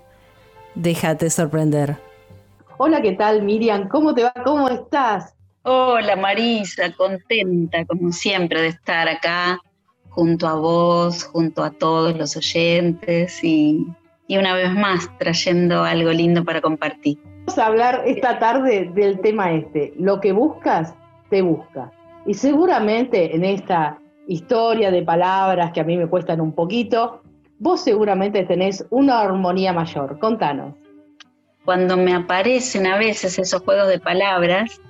[0.74, 2.09] Déjate sorprender.
[2.82, 3.89] Hola, ¿qué tal Miriam?
[3.89, 4.32] ¿Cómo te va?
[4.46, 5.36] ¿Cómo estás?
[5.63, 9.60] Hola Marisa, contenta como siempre de estar acá
[10.08, 13.86] junto a vos, junto a todos los oyentes y,
[14.28, 17.20] y una vez más trayendo algo lindo para compartir.
[17.48, 19.92] Vamos a hablar esta tarde del tema este.
[19.98, 20.96] Lo que buscas,
[21.30, 21.92] te busca.
[22.26, 27.24] Y seguramente en esta historia de palabras que a mí me cuestan un poquito,
[27.58, 30.18] vos seguramente tenés una armonía mayor.
[30.18, 30.76] Contanos.
[31.65, 34.82] Cuando me aparecen a veces esos juegos de palabras,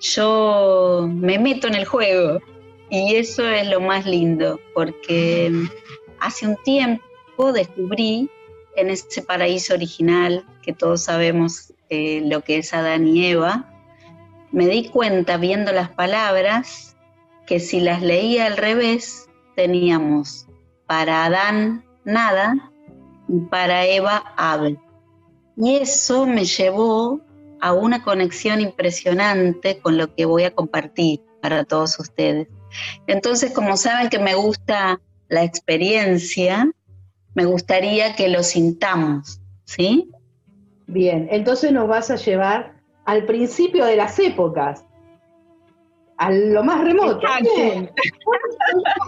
[0.00, 2.40] yo me meto en el juego
[2.90, 5.50] y eso es lo más lindo, porque
[6.20, 8.28] hace un tiempo descubrí
[8.76, 13.68] en ese paraíso original que todos sabemos eh, lo que es Adán y Eva,
[14.50, 16.96] me di cuenta viendo las palabras
[17.46, 20.46] que si las leía al revés teníamos
[20.86, 22.70] para Adán nada
[23.28, 24.78] y para Eva ave.
[25.56, 27.20] Y eso me llevó
[27.60, 32.48] a una conexión impresionante con lo que voy a compartir para todos ustedes.
[33.06, 36.70] Entonces, como saben que me gusta la experiencia,
[37.34, 40.10] me gustaría que lo sintamos, ¿sí?
[40.86, 44.84] Bien, entonces nos vas a llevar al principio de las épocas,
[46.18, 47.26] a lo más remoto.
[47.56, 47.90] Bien.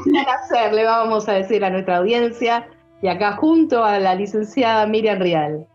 [0.04, 0.72] ¿Qué hacer?
[0.72, 2.68] Le vamos a decir a nuestra audiencia
[3.02, 5.66] y acá junto a la licenciada Miriam Rial.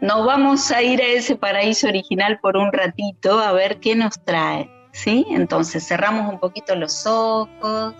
[0.00, 4.22] Nos vamos a ir a ese paraíso original por un ratito a ver qué nos
[4.24, 5.26] trae, ¿sí?
[5.30, 7.94] Entonces cerramos un poquito los ojos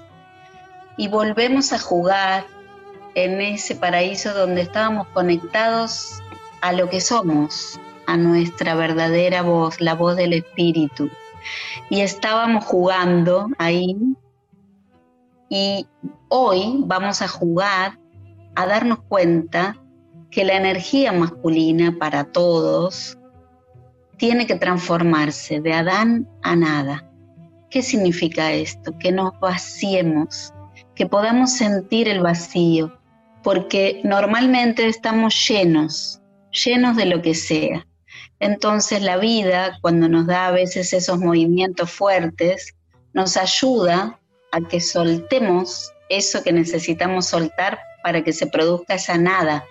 [0.96, 2.44] y volvemos a jugar
[3.16, 6.22] en ese paraíso donde estábamos conectados
[6.60, 11.10] a lo que somos, a nuestra verdadera voz, la voz del espíritu.
[11.90, 13.96] Y estábamos jugando ahí
[15.48, 15.84] y
[16.28, 17.98] hoy vamos a jugar
[18.54, 19.76] a darnos cuenta
[20.30, 23.18] que la energía masculina para todos
[24.16, 27.08] tiene que transformarse de Adán a nada.
[27.70, 28.96] ¿Qué significa esto?
[28.98, 30.52] Que nos vaciemos,
[30.94, 32.98] que podamos sentir el vacío,
[33.42, 36.20] porque normalmente estamos llenos,
[36.50, 37.86] llenos de lo que sea.
[38.40, 42.74] Entonces la vida, cuando nos da a veces esos movimientos fuertes,
[43.12, 44.18] nos ayuda
[44.52, 49.64] a que soltemos eso que necesitamos soltar para que se produzca esa nada.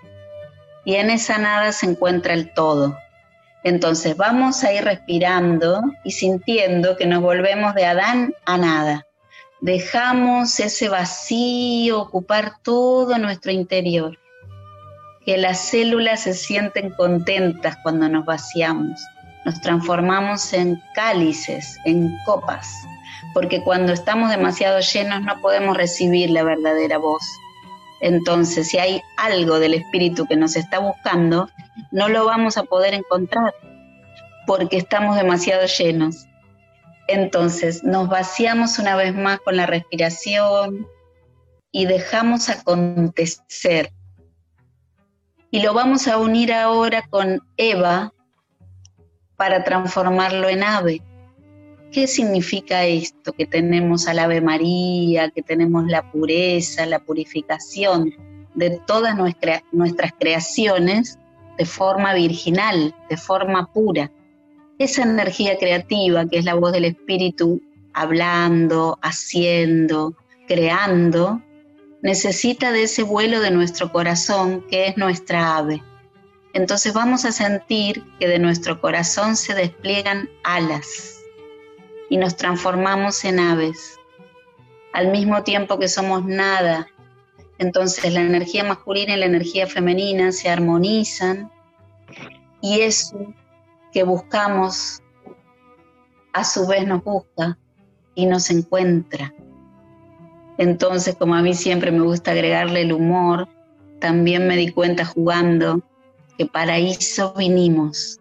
[0.88, 2.98] Y en esa nada se encuentra el todo.
[3.66, 9.06] Entonces vamos a ir respirando y sintiendo que nos volvemos de Adán a nada.
[9.60, 14.18] Dejamos ese vacío ocupar todo nuestro interior.
[15.26, 18.98] Que las células se sienten contentas cuando nos vaciamos.
[19.44, 22.74] Nos transformamos en cálices, en copas,
[23.34, 27.28] porque cuando estamos demasiado llenos no podemos recibir la verdadera voz.
[28.02, 31.50] Entonces, si hay algo del espíritu que nos está buscando,
[31.92, 33.54] no lo vamos a poder encontrar
[34.46, 36.26] porque estamos demasiado llenos.
[37.08, 40.88] Entonces, nos vaciamos una vez más con la respiración
[41.72, 43.92] y dejamos acontecer.
[45.52, 48.14] Y lo vamos a unir ahora con Eva
[49.38, 51.02] para transformarlo en ave.
[51.92, 53.32] ¿Qué significa esto?
[53.32, 58.14] Que tenemos al Ave María, que tenemos la pureza, la purificación
[58.56, 61.18] de todas nuestras creaciones
[61.58, 64.12] de forma virginal, de forma pura.
[64.80, 67.62] Esa energía creativa que es la voz del Espíritu
[67.94, 70.14] hablando, haciendo,
[70.48, 71.42] creando,
[72.02, 75.82] necesita de ese vuelo de nuestro corazón que es nuestra ave.
[76.54, 81.17] Entonces vamos a sentir que de nuestro corazón se despliegan alas
[82.10, 84.00] y nos transformamos en aves.
[84.94, 86.88] Al mismo tiempo que somos nada,
[87.60, 91.52] entonces la energía masculina y la energía femenina se armonizan
[92.62, 93.34] y eso
[93.92, 95.02] que buscamos
[96.34, 97.58] a su vez nos busca
[98.16, 99.34] y nos encuentra.
[100.58, 103.48] Entonces, como a mí siempre me gusta agregarle el humor,
[104.00, 105.82] también me di cuenta jugando
[106.38, 108.20] que para eso vinimos.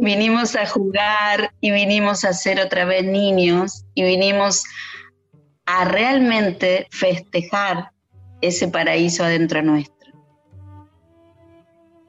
[0.00, 4.64] Vinimos a jugar y vinimos a ser otra vez niños y vinimos
[5.66, 7.92] a realmente festejar
[8.40, 9.92] ese paraíso adentro nuestro.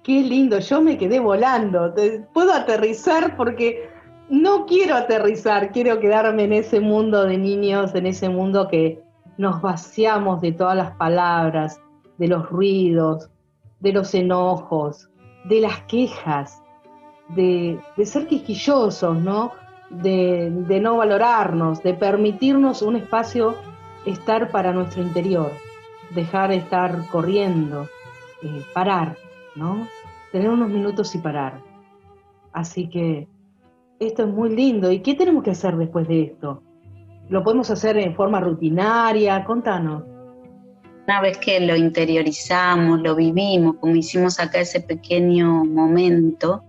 [0.03, 1.93] Qué lindo, yo me quedé volando.
[2.33, 3.89] Puedo aterrizar porque
[4.29, 9.01] no quiero aterrizar, quiero quedarme en ese mundo de niños, en ese mundo que
[9.37, 11.79] nos vaciamos de todas las palabras,
[12.17, 13.29] de los ruidos,
[13.79, 15.09] de los enojos,
[15.45, 16.62] de las quejas,
[17.35, 19.51] de, ser quisquillosos, ¿no?
[19.89, 20.49] De,
[20.81, 23.55] no valorarnos, de permitirnos un espacio
[24.05, 25.51] estar para nuestro interior,
[26.15, 27.87] dejar de estar corriendo,
[28.41, 29.17] eh, parar,
[29.55, 29.87] ¿no?
[30.31, 31.61] Tener unos minutos y parar.
[32.51, 33.27] Así que
[33.99, 34.91] esto es muy lindo.
[34.91, 36.61] ¿Y qué tenemos que hacer después de esto?
[37.29, 39.43] ¿Lo podemos hacer en forma rutinaria?
[39.45, 40.03] Contanos.
[41.07, 46.63] Una vez que lo interiorizamos, lo vivimos, como hicimos acá ese pequeño momento,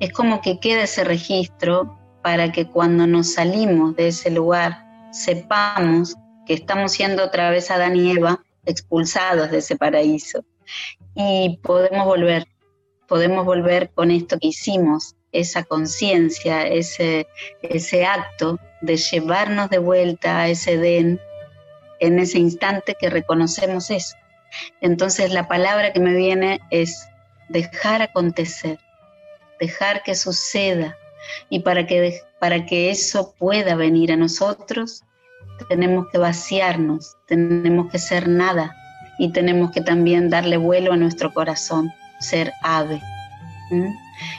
[0.00, 6.16] es como que queda ese registro para que cuando nos salimos de ese lugar sepamos
[6.46, 10.44] que estamos siendo otra vez Adán y Eva expulsados de ese paraíso.
[11.14, 12.46] Y podemos volver,
[13.06, 17.28] podemos volver con esto que hicimos, esa conciencia, ese,
[17.62, 21.20] ese acto de llevarnos de vuelta a ese Edén
[22.00, 24.16] en ese instante que reconocemos eso.
[24.80, 27.06] Entonces la palabra que me viene es
[27.48, 28.78] dejar acontecer
[29.60, 30.96] dejar que suceda.
[31.48, 35.04] Y para que, para que eso pueda venir a nosotros,
[35.68, 38.74] tenemos que vaciarnos, tenemos que ser nada
[39.18, 43.00] y tenemos que también darle vuelo a nuestro corazón, ser ave.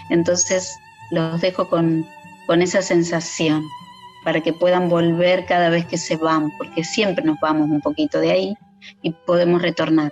[0.10, 0.76] Entonces
[1.12, 2.06] los dejo con,
[2.48, 3.64] con esa sensación
[4.24, 8.20] para que puedan volver cada vez que se van, porque siempre nos vamos un poquito
[8.20, 8.58] de ahí
[9.02, 10.12] y podemos retornar.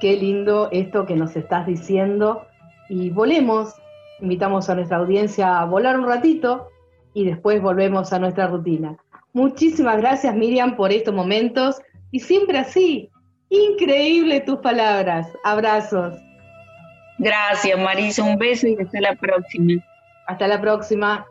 [0.00, 2.46] Qué lindo esto que nos estás diciendo
[2.88, 3.74] y volemos
[4.20, 6.68] invitamos a nuestra audiencia a volar un ratito
[7.14, 8.96] y después volvemos a nuestra rutina.
[9.32, 11.76] Muchísimas gracias Miriam por estos momentos
[12.10, 13.10] y siempre así.
[13.50, 15.28] Increíble tus palabras.
[15.44, 16.14] Abrazos.
[17.18, 19.82] Gracias Marisa, un beso y hasta la próxima.
[20.26, 21.26] Hasta la próxima.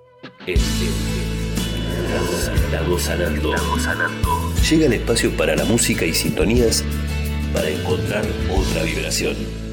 [2.66, 3.58] Estamos sanando.
[3.80, 4.54] sanando.
[4.70, 6.84] Llega el espacio para la música y sintonías
[7.54, 9.66] para encontrar otra vibración.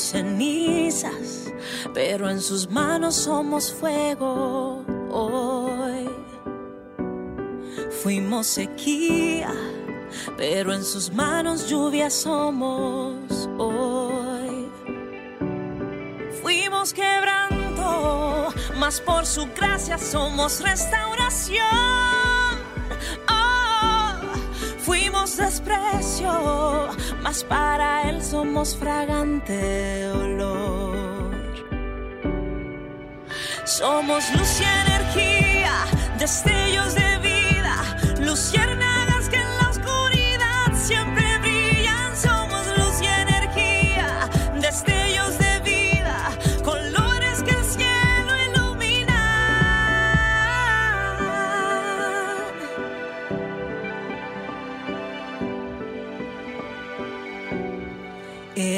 [0.00, 1.52] Cenizas,
[1.94, 6.08] pero en sus manos somos fuego hoy.
[8.02, 9.52] Fuimos sequía,
[10.36, 14.68] pero en sus manos lluvia somos hoy.
[16.42, 18.48] Fuimos quebrando,
[18.78, 22.39] mas por su gracia somos restauración.
[25.40, 26.30] Desprecio,
[27.22, 31.30] mas para él somos fragante olor.
[33.64, 35.72] Somos luz y energía,
[36.18, 37.76] destellos de vida,
[38.20, 38.79] luciérnagas que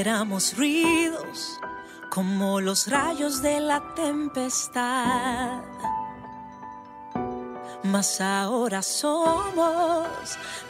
[0.04, 1.60] Éramos ruidos
[2.10, 5.62] como los rayos de la tempestad.
[7.84, 10.08] Mas ahora somos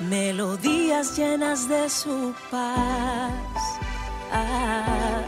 [0.00, 3.32] melodías llenas de su paz.
[4.30, 5.22] Ah,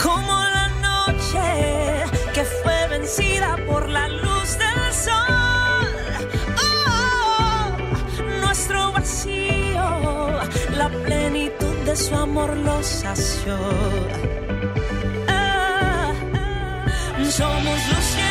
[0.00, 4.21] como la noche que fue vencida por la luz
[11.96, 13.56] su amor lo sació.
[15.28, 16.12] Ah,
[17.30, 18.21] somos luz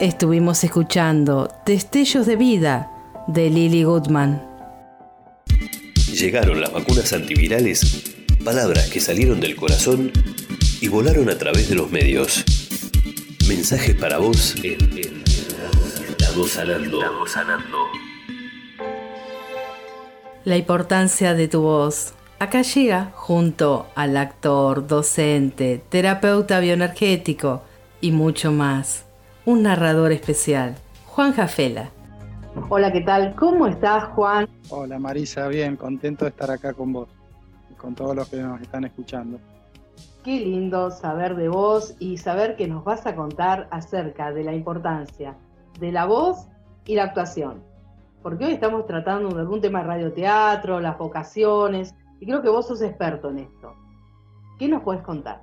[0.00, 2.90] Estuvimos escuchando Destellos de Vida
[3.26, 4.42] de Lily Goodman.
[6.14, 10.10] Llegaron las vacunas antivirales, palabras que salieron del corazón
[10.80, 12.46] y volaron a través de los medios.
[13.46, 15.22] Mensajes para vos en, en
[16.08, 17.02] Estamos sanando.
[17.02, 17.76] Estamos sanando.
[20.46, 22.14] La importancia de tu voz.
[22.38, 27.62] Acá llega junto al actor, docente, terapeuta bioenergético
[28.00, 29.09] y mucho más.
[29.50, 30.76] Un narrador especial,
[31.06, 31.90] Juan Jafela.
[32.68, 33.34] Hola, ¿qué tal?
[33.34, 34.48] ¿Cómo estás, Juan?
[34.68, 37.08] Hola Marisa, bien, contento de estar acá con vos
[37.68, 39.40] y con todos los que nos están escuchando.
[40.22, 44.54] Qué lindo saber de vos y saber que nos vas a contar acerca de la
[44.54, 45.34] importancia
[45.80, 46.46] de la voz
[46.84, 47.60] y la actuación.
[48.22, 52.68] Porque hoy estamos tratando de algún tema de radioteatro, las vocaciones, y creo que vos
[52.68, 53.74] sos experto en esto.
[54.60, 55.42] ¿Qué nos puedes contar?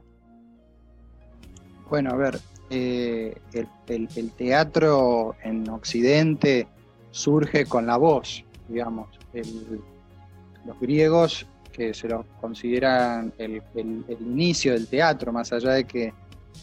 [1.90, 2.40] Bueno, a ver,
[2.70, 6.68] eh, el, teatro en Occidente
[7.12, 9.08] surge con la voz, digamos.
[9.34, 9.82] El-
[10.66, 13.62] los griegos, que se los consideran el
[14.20, 16.14] inicio del teatro, más allá de que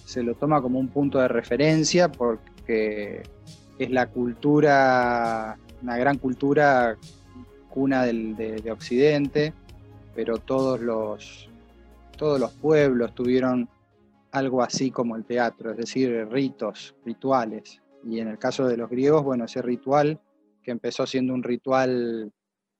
[0.04, 3.22] se lo toma como un punto de referencia, porque
[3.78, 6.96] es la cultura, una gran cultura
[7.70, 9.52] cuna del- de, de Occidente,
[10.14, 11.48] pero todos los,
[12.16, 13.68] todos los pueblos tuvieron
[14.34, 17.80] algo así como el teatro, es decir, ritos, rituales.
[18.04, 20.20] Y en el caso de los griegos, bueno, ese ritual
[20.60, 22.32] que empezó siendo un ritual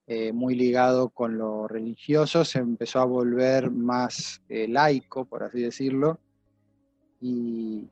[0.09, 5.61] eh, muy ligado con lo religioso, se empezó a volver más eh, laico, por así
[5.61, 6.18] decirlo,
[7.20, 7.88] y,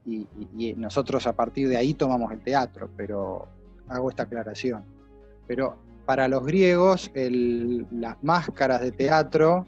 [0.77, 3.47] nosotros a partir de ahí tomamos el teatro, pero
[3.89, 4.85] hago esta aclaración.
[5.47, 9.67] Pero para los griegos, las máscaras de teatro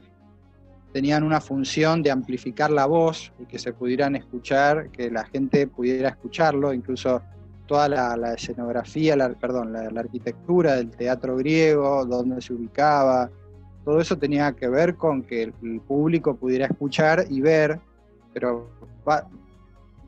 [0.95, 5.67] tenían una función de amplificar la voz y que se pudieran escuchar, que la gente
[5.67, 7.21] pudiera escucharlo, incluso
[7.65, 13.29] toda la, escenografía, la, perdón, la, arquitectura del teatro griego, dónde se ubicaba,
[13.83, 17.77] todo eso tenía que ver con que el, el público pudiera escuchar y ver,
[18.33, 18.69] pero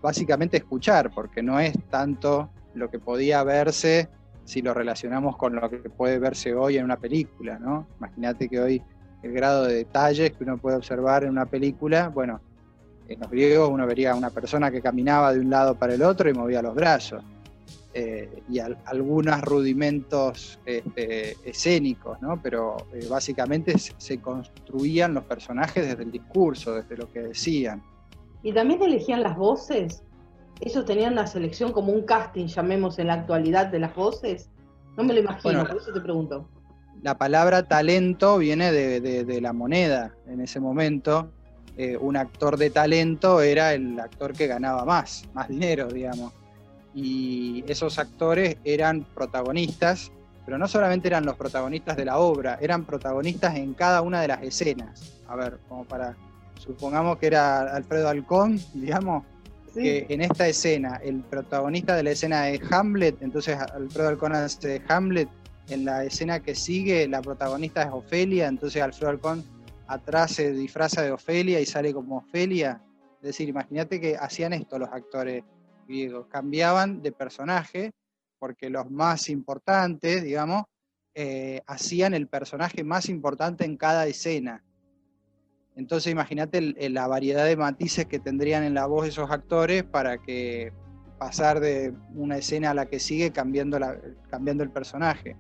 [0.02, 4.08] básicamente escuchar, porque no es tanto lo que podía verse
[4.46, 7.88] si lo relacionamos con lo que puede verse hoy en una película, ¿no?
[7.98, 8.82] Imagínate que hoy
[9.24, 12.40] el grado de detalles que uno puede observar en una película, bueno,
[13.08, 16.04] en los griegos uno vería a una persona que caminaba de un lado para el
[16.04, 17.24] otro y movía los brazos.
[17.94, 22.40] eh, y al- algunos rudimentos este, escénicos, ¿no?
[22.44, 27.82] Pero eh, básicamente se, construían los personajes desde el discurso, desde lo que decían.
[28.44, 30.04] ¿Y también elegían las voces?
[30.60, 34.52] ¿Ellos tenían una selección como un casting, llamemos en la actualidad, de las voces?
[34.96, 35.68] No me lo imagino, Bueno.
[35.68, 36.48] por eso te pregunto.
[37.04, 41.30] La palabra talento viene de, de- de la moneda en ese momento.
[41.78, 46.34] Eh, un actor de talento era el actor que ganaba más, más dinero, digamos.
[46.96, 50.12] Y esos actores eran protagonistas,
[50.46, 54.30] pero no solamente eran los protagonistas de la obra, eran protagonistas en cada una de
[54.30, 55.14] las escenas.
[55.28, 56.16] A ver, como para,
[56.58, 59.24] supongamos que era Alfredo Alcón, digamos,
[59.76, 64.82] que en esta escena, el protagonista de la escena es Hamlet, entonces Alfredo Alcón hace
[64.88, 65.30] Hamlet,
[65.70, 69.44] en la escena que sigue la protagonista es Ofelia, entonces Alfredo Alcón
[69.88, 72.82] atrás se disfraza de Ofelia y sale como Ofelia.
[73.22, 75.44] Es decir, imagínate que hacían esto los actores
[75.88, 77.92] griegos, cambiaban de personaje
[78.40, 80.64] porque los más importantes, digamos,
[81.16, 84.64] eh, hacían el personaje más importante en cada escena.
[85.76, 90.72] Entonces imagínate la variedad de matices que tendrían en la voz esos actores para que
[91.20, 95.36] pasar de una escena a la que sigue cambiando el personaje.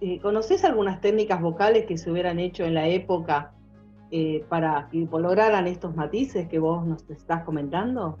[0.00, 3.52] Eh, ¿Conoces algunas técnicas vocales que se hubieran hecho en la época
[4.10, 8.18] eh, para que lograran estos matices que vos nos estás comentando?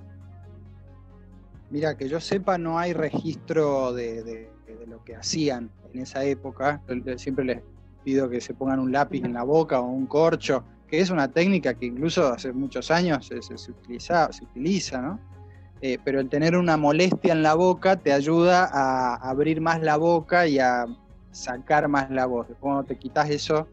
[1.70, 4.50] Mira, que yo sepa, no hay registro de,
[4.86, 6.82] lo que hacían en esa época.
[7.16, 7.62] Siempre les
[8.04, 11.28] pido que se pongan un lápiz en la boca o un corcho, que es una
[11.28, 13.72] técnica que incluso hace muchos años se, se
[14.42, 15.18] utiliza, ¿no?
[15.82, 19.96] Eh, pero el tener una molestia en la boca te ayuda a abrir más la
[19.96, 20.84] boca y a
[21.30, 22.46] sacar más la voz.
[22.60, 23.68] Cuando te quitas eso,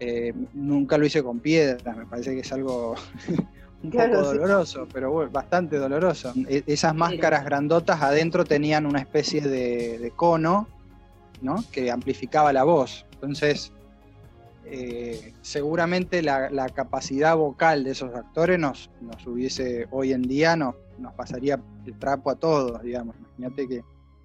[0.00, 2.94] eh, nunca lo hice con piedra, me parece que es algo
[3.82, 4.38] un Claro, poco sí.
[4.38, 6.32] doloroso, pero bueno, bastante doloroso.
[6.48, 10.68] E- esas máscaras grandotas adentro tenían una especie de, de cono,
[11.40, 11.64] ¿no?
[11.72, 13.06] Que amplificaba la voz.
[13.12, 13.72] Entonces,
[14.64, 20.56] eh, seguramente la, la capacidad vocal de esos actores nos, nos hubiese, hoy en día,
[20.56, 23.14] nos, nos pasaría el trapo a todos, digamos.
[23.38, 23.82] Imagínate que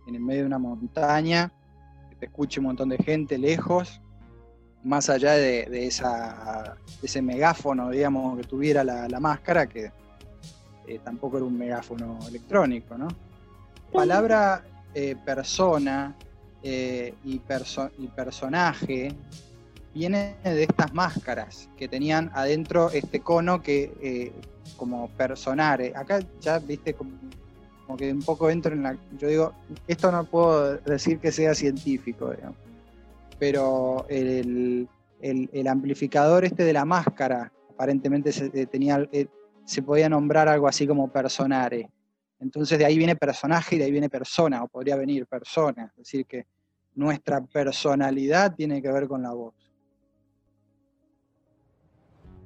[0.08, 1.52] en el medio de una montaña,
[2.26, 4.02] escuche un montón de gente lejos,
[4.84, 9.92] más allá de, esa, ese megáfono, digamos, que tuviera la, máscara, que
[10.88, 13.08] eh, tampoco era un megáfono electrónico, ¿no?
[13.92, 14.64] Palabra
[14.94, 16.16] eh, persona
[16.64, 19.14] eh, y, perso- y personaje
[19.94, 24.34] viene de estas máscaras que tenían adentro este cono que
[24.78, 25.94] como personare.
[25.96, 27.12] Acá ya viste como,
[27.92, 28.98] como que un poco entro en la.
[29.18, 29.54] Yo digo,
[29.86, 32.32] esto no puedo decir que sea científico,
[33.38, 34.88] pero el,
[35.20, 39.28] el- el amplificador este de la máscara aparentemente se, eh, tenía, eh,
[39.66, 41.90] se podía nombrar algo así como personare.
[42.40, 45.92] Entonces de ahí viene personaje y de ahí viene persona, o podría venir persona.
[45.92, 46.46] Es decir, que
[46.96, 49.54] nuestra personalidad tiene que ver con la voz.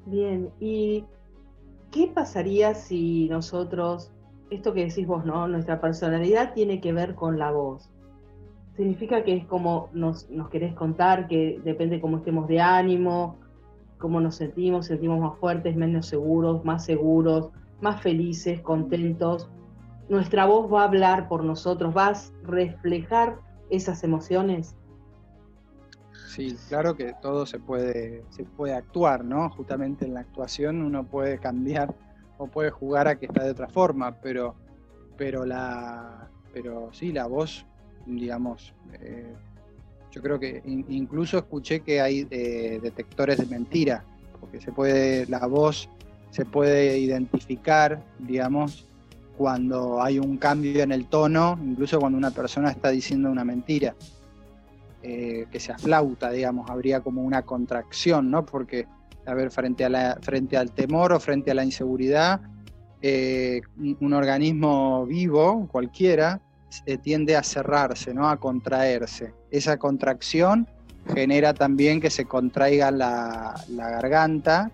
[0.07, 1.05] Bien, ¿y
[1.91, 4.11] qué pasaría si nosotros,
[4.49, 5.47] esto que decís vos, ¿no?
[5.47, 7.89] Nuestra personalidad tiene que ver con la voz.
[8.75, 13.37] Significa que es como nos, nos querés contar, que depende cómo estemos de ánimo,
[13.97, 19.49] cómo nos sentimos, sentimos más fuertes, menos seguros, más seguros, más felices, contentos.
[20.09, 23.37] Nuestra voz va a hablar por nosotros, va a reflejar
[23.69, 24.75] esas emociones.
[26.27, 29.49] Sí, claro que todo se puede, se puede actuar, ¿no?
[29.51, 31.95] Justamente en la actuación uno puede cambiar
[32.37, 34.55] o puede jugar a que está de otra forma, pero,
[35.17, 37.65] pero la, pero sí, la voz,
[38.05, 39.33] digamos, eh,
[40.11, 44.03] yo creo que in- incluso escuché que hay eh, detectores de mentira,
[44.39, 45.89] porque se puede, la voz
[46.31, 48.85] se puede identificar, digamos,
[49.37, 53.95] cuando hay un cambio en el tono, incluso cuando una persona está diciendo una mentira
[55.03, 58.45] eh, que se aflauta, digamos, habría como una contracción, ¿no?
[58.45, 58.87] Porque,
[59.25, 62.41] a ver, frente, a la, frente al temor o frente a la inseguridad,
[63.01, 63.61] eh,
[63.99, 66.41] un, organismo vivo, cualquiera,
[66.85, 68.29] eh, tiende a cerrarse, ¿no?
[68.29, 69.33] A contraerse.
[69.51, 70.67] Esa contracción
[71.13, 74.71] genera también que se contraiga la, garganta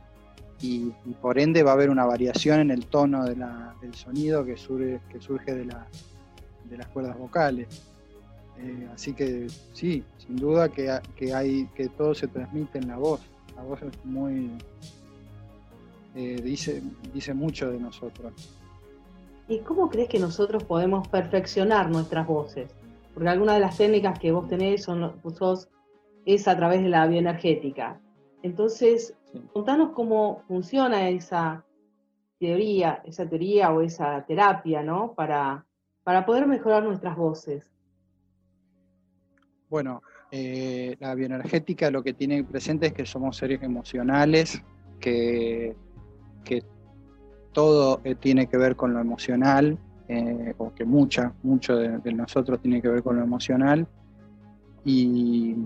[0.62, 0.91] y,
[1.22, 5.20] por ende va a haber una variación en el tono del sonido que surge, que
[5.20, 7.68] surge de, de las cuerdas vocales.
[8.64, 12.97] Eh, así que sí, sin duda que, que hay que todo se transmite en la
[12.97, 13.22] voz.
[13.56, 14.52] La voz es muy
[16.16, 16.82] eh, dice
[17.14, 18.34] dice mucho de nosotros.
[19.47, 22.74] ¿Y cómo crees que nosotros podemos perfeccionar nuestras voces?
[23.14, 25.70] Porque algunas de las técnicas que vos tenés son, vos sos-
[26.26, 27.99] es a través de la bioenergética.
[28.43, 29.14] Entonces,
[29.54, 31.66] contanos cómo funciona esa
[32.39, 35.14] teoría, esa teoría o esa terapia, ¿no?
[35.14, 35.66] Para,
[36.04, 37.70] para poder mejorar nuestras voces.
[39.70, 44.63] Bueno, eh, la bioenergética lo que tiene presente es que somos seres emocionales,
[44.99, 45.75] que,
[46.45, 46.63] que
[47.51, 49.77] todo eh, tiene que ver con lo emocional,
[50.07, 53.86] eh, o que mucha, mucho de, nosotros tiene que ver con lo emocional,
[54.86, 55.57] y,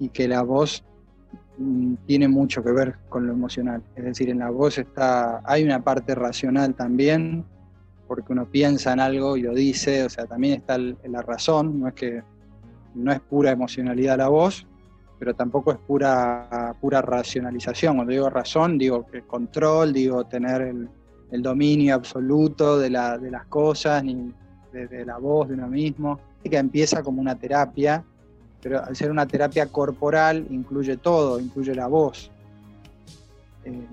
[0.00, 0.84] y que la voz
[1.56, 3.84] mm, tiene mucho que ver con lo emocional.
[3.94, 7.44] Es decir, en la voz está, hay una parte racional también,
[8.08, 11.88] porque uno piensa en algo y lo dice, o sea, también está la razón, no
[11.88, 12.22] es que
[12.96, 14.66] no es pura emocionalidad la voz,
[15.18, 17.96] pero tampoco es pura, pura racionalización.
[17.96, 20.88] Cuando digo razón, digo que control, digo tener el,
[21.30, 24.32] el dominio absoluto de, la- de las cosas, ni
[24.72, 26.18] de, de la voz de uno mismo.
[26.44, 28.04] Que empieza como una terapia,
[28.62, 32.30] pero al ser una terapia corporal incluye todo, incluye la voz.
[33.64, 33.86] Eh,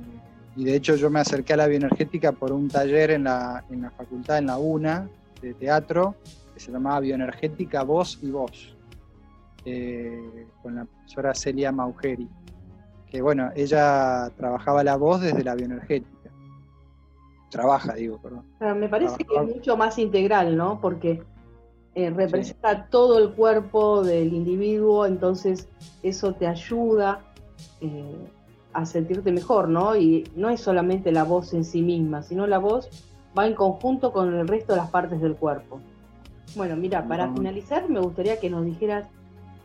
[0.56, 3.82] y de hecho yo me acerqué a la bioenergética por un taller en la, en
[3.82, 5.10] la facultad, en la UNA,
[5.41, 6.16] de teatro,
[6.54, 8.76] que se llamaba Bioenergética Voz y Voz,
[9.66, 12.30] eh, con la profesora Celia Maugeri,
[13.09, 16.32] que bueno, ella trabajaba la voz desde la bioenergética.
[17.49, 18.45] Trabaja, digo, perdón.
[18.80, 20.82] Me parece que es mucho más integral, ¿no?
[20.82, 21.22] Porque
[21.95, 25.70] eh, representa todo el cuerpo del individuo, entonces
[26.01, 27.22] eso te ayuda
[27.82, 28.28] eh,
[28.74, 29.95] a sentirte mejor, ¿no?
[29.95, 32.89] Y no es solamente la voz en sí misma, sino la voz
[33.38, 35.80] va en conjunto con el resto de las partes del cuerpo.
[36.55, 37.38] Bueno, mira, para Ujú.
[37.38, 39.07] finalizar me gustaría que nos dijeras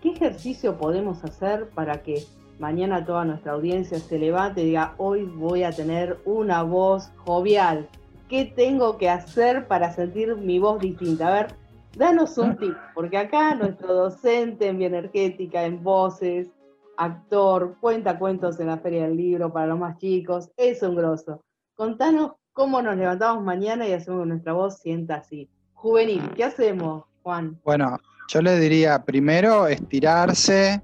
[0.00, 2.24] qué ejercicio podemos hacer para que
[2.58, 7.88] mañana toda nuestra audiencia se levante y diga, hoy voy a tener una voz jovial.
[8.28, 11.28] ¿Qué tengo que hacer para sentir mi voz distinta?
[11.28, 11.54] A ver,
[11.96, 16.48] danos un tip, porque acá nuestro docente en bioenergética, en voces,
[16.96, 21.42] actor, cuenta cuentos en la Feria del Libro para los más chicos, es un grosso.
[21.74, 25.48] Contanos cómo nos levantamos mañana y hacemos que nuestra voz sienta así.
[25.74, 27.58] Juvenil, ¿qué hacemos, Juan?
[27.64, 27.96] Bueno,
[28.28, 30.82] yo le diría primero estirarse,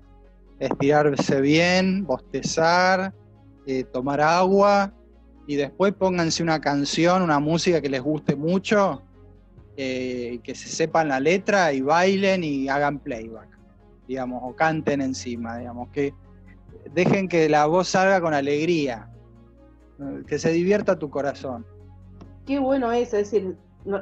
[0.58, 3.12] estirarse bien, bostezar,
[3.66, 4.92] eh, tomar agua
[5.46, 9.02] y después pónganse una canción, una música que les guste mucho,
[9.76, 13.48] eh, que se sepan la letra y bailen y hagan playback,
[14.08, 16.14] digamos, o canten encima, digamos, que
[16.94, 19.10] dejen que la voz salga con alegría,
[20.26, 21.66] que se divierta tu corazón.
[22.46, 23.54] Qué bueno eso, es decir,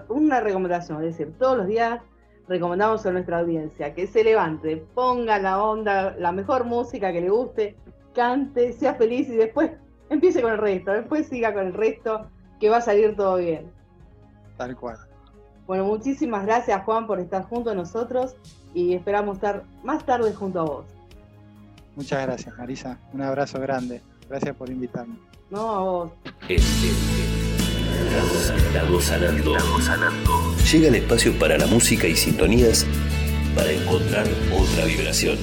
[0.09, 2.01] una recomendación, es decir, todos los días
[2.49, 7.31] recomendamos a nuestra audiencia que se levante, ponga la onda, la mejor música que le
[7.31, 7.77] guste,
[8.15, 9.71] cante, sea feliz y después
[10.11, 12.27] empiece con el resto, después siga con el resto,
[12.61, 13.71] que va a salir todo bien.
[14.57, 14.99] Tal cual.
[15.67, 18.37] Bueno, muchísimas gracias Juan por estar junto a nosotros
[18.75, 20.87] y esperamos estar más tarde junto a vos.
[21.97, 22.99] Muchas gracias, Marisa.
[23.13, 24.01] Un abrazo grande.
[24.29, 25.17] Gracias por invitarme.
[25.51, 26.13] No, a vos.
[28.75, 29.57] Estamos sanando.
[30.73, 32.87] Llega el espacio para la música y sintonías
[33.55, 35.39] para encontrar otra vibración.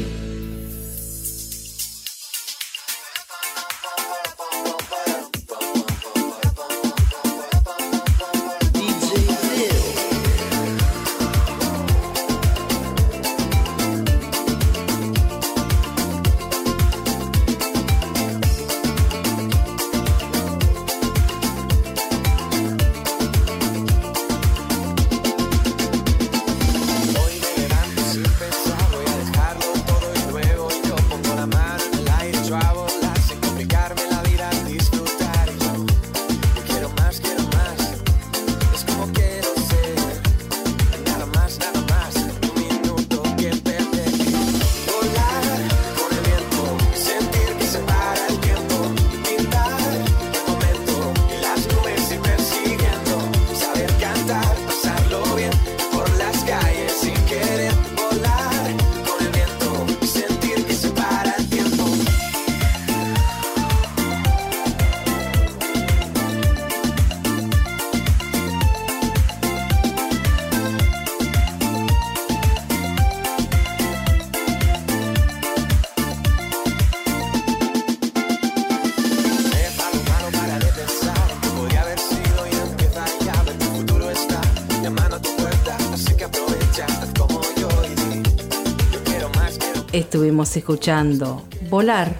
[90.39, 92.15] Estuvimos escuchando Volar,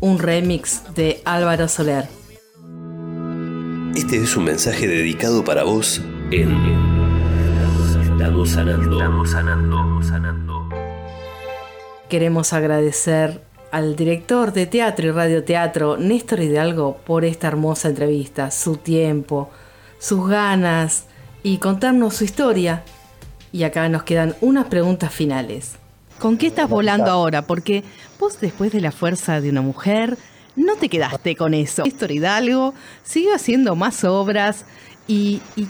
[0.00, 2.08] un remix de Álvaro Soler.
[3.94, 6.00] Este es un mensaje dedicado para vos
[6.30, 6.50] en
[8.10, 8.96] Estamos sanando.
[8.96, 9.76] Estamos sanando.
[9.76, 10.68] Estamos sanando.
[12.08, 18.78] Queremos agradecer al director de teatro y radioteatro, Néstor Hidalgo, por esta hermosa entrevista, su
[18.78, 19.50] tiempo,
[19.98, 21.04] sus ganas
[21.42, 22.82] y contarnos su historia.
[23.52, 25.76] Y acá nos quedan unas preguntas finales.
[26.18, 27.42] ¿Con qué estás volando ahora?
[27.42, 27.84] Porque
[28.18, 30.18] vos después de la fuerza de una mujer,
[30.56, 31.84] no te quedaste con eso.
[31.84, 34.64] Néstor Hidalgo sigue haciendo más obras
[35.06, 35.68] y, y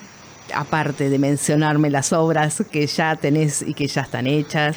[0.54, 4.76] aparte de mencionarme las obras que ya tenés y que ya están hechas,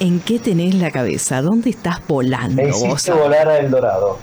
[0.00, 1.42] ¿en qué tenés la cabeza?
[1.42, 3.06] ¿Dónde estás volando Me vos?
[3.08, 4.18] volar a Eldorado.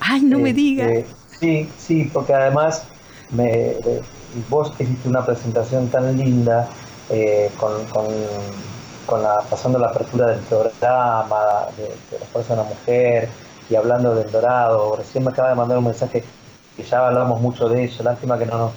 [0.00, 1.04] Ay, no me Este, digas.
[1.40, 2.82] Sí, sí, porque además
[3.30, 4.02] me, eh,
[4.48, 6.68] vos hiciste una presentación tan linda
[7.08, 8.06] eh, con, con,
[9.10, 11.88] con la, pasando la apertura del programa, de,
[12.18, 13.28] la fuerza de una mujer
[13.68, 14.96] y hablando del dorado.
[14.96, 16.22] Recién me acaba de mandar un mensaje
[16.76, 18.72] que ya hablamos mucho de eso, lástima que no nos...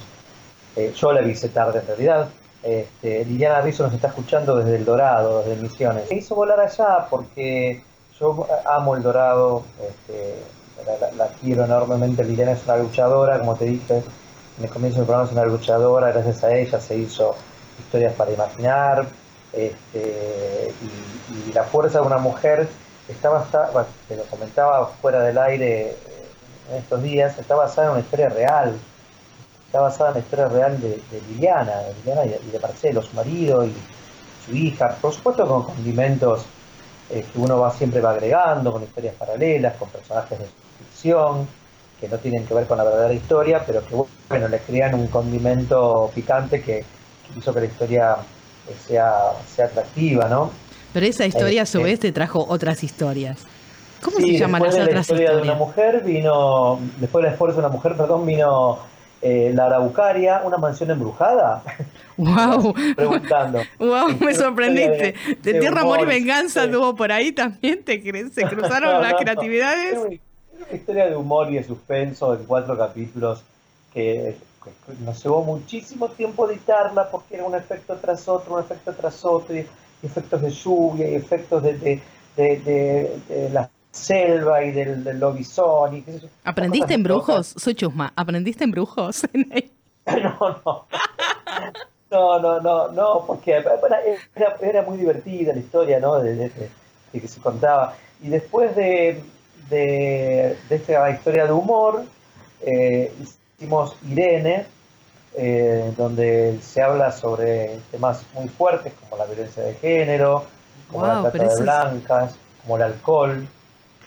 [0.76, 2.28] eh, yo la hice tarde en realidad.
[2.62, 6.10] Este, Liliana Rizzo nos está escuchando desde El Dorado, desde Misiones.
[6.10, 7.82] Me hizo volar allá porque
[8.18, 10.34] yo amo El Dorado, este,
[11.00, 12.24] la- la quiero enormemente.
[12.24, 14.02] Liliana es una luchadora, como te dije
[14.58, 16.10] en el comienzo del programa, es una luchadora.
[16.12, 17.34] Gracias a ella se hizo
[17.78, 19.06] Historias para Imaginar.
[19.56, 20.72] Este,
[21.48, 22.68] y, La Fuerza de una Mujer
[23.08, 25.96] está basada, te lo comentaba fuera del aire eh,
[26.70, 28.76] en estos días, está basada en una historia real.
[29.66, 32.58] Está basada en la historia real de, de Liliana, de Liliana y de, y de
[32.60, 33.74] Marcelo, su marido y
[34.46, 34.96] su hija.
[35.00, 36.46] Por supuesto con condimentos
[37.10, 40.46] eh, que uno va siempre va agregando, con historias paralelas, con personajes de
[40.78, 41.46] ficción,
[42.00, 43.94] que no tienen que ver con la verdadera historia, pero que
[44.28, 48.16] bueno, le crean un condimento picante que, que hizo que la historia
[48.68, 49.12] eh, sea,
[49.54, 50.50] sea atractiva, ¿no?
[50.92, 53.48] Pero esa historia a su Eh, vez te trajo otras historias.
[54.00, 55.58] ¿Cómo Sí, se llaman las de la otras historia de una historias?
[55.58, 58.78] mujer vino, después del esfuerzo de una mujer, perdón, vino
[59.22, 61.62] eh, la Araucaria, una mansión embrujada,
[62.16, 62.74] ¡Wow!
[62.96, 63.60] preguntando.
[63.78, 64.18] ¡Wow!
[64.20, 65.14] Me sorprendiste.
[65.42, 66.66] De, de Tierra, Amor y Venganza sí.
[66.66, 67.82] anduvo por ahí también.
[67.84, 68.00] ¿Te?
[68.30, 69.18] Se cruzaron No, las no.
[69.18, 69.98] creatividades.
[69.98, 73.42] Una, historia de humor y de suspenso en cuatro capítulos
[73.92, 74.36] que
[75.00, 79.54] nos llevó muchísimo tiempo editarla porque era un efecto tras otro, un efecto tras otro,
[79.56, 79.66] y,
[80.02, 82.02] efectos de lluvia, y efectos de, de,
[82.36, 85.96] de- la selva y del, del lobizón.
[85.96, 86.28] Y qué sé yo.
[86.44, 87.54] ¿Aprendiste en brujos?
[87.56, 88.12] Soy chusma.
[88.16, 89.22] ¿Aprendiste en brujos?
[90.06, 90.86] No, no.
[92.10, 93.72] No, no, no, no, porque era,
[94.60, 96.20] era muy divertida la historia, ¿no?
[96.20, 96.70] De, de- de-
[97.12, 97.94] de que se contaba.
[98.22, 99.22] Y después de,
[99.70, 102.04] de, de esta historia de humor,
[102.60, 103.12] eh,
[103.58, 104.66] hicimos Irene,
[105.36, 110.44] eh, donde se habla sobre temas muy fuertes como la violencia de género,
[110.90, 113.46] como Wow, la trata de es- blancas, como el alcohol.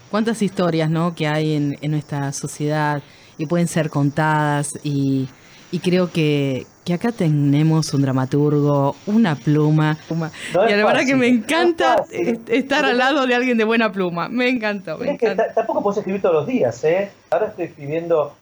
[0.09, 1.13] ¿Cuántas historias ¿no?
[1.15, 3.01] que hay en, en nuestra sociedad
[3.37, 4.79] y pueden ser contadas?
[4.83, 5.27] Y,
[5.69, 9.97] y creo que, que acá tenemos un dramaturgo, una pluma.
[10.09, 12.05] No y la verdad que me no es encanta
[12.47, 14.29] estar al lado de alguien de buena pluma.
[14.29, 15.47] Me encantó, me encanta.
[15.47, 17.11] ta- tampoco puedes escribir todos los días, ¿eh?
[17.29, 18.33] Ahora estoy escribiendo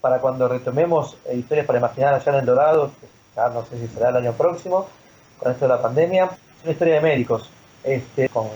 [0.00, 2.90] para cuando retomemos historias para imaginar allá en El Dorado,
[3.36, 4.86] ya no sé si será el año próximo,
[5.38, 6.24] con esto de la pandemia.
[6.24, 7.50] Es una historia de médicos.
[7.84, 8.48] Este, con...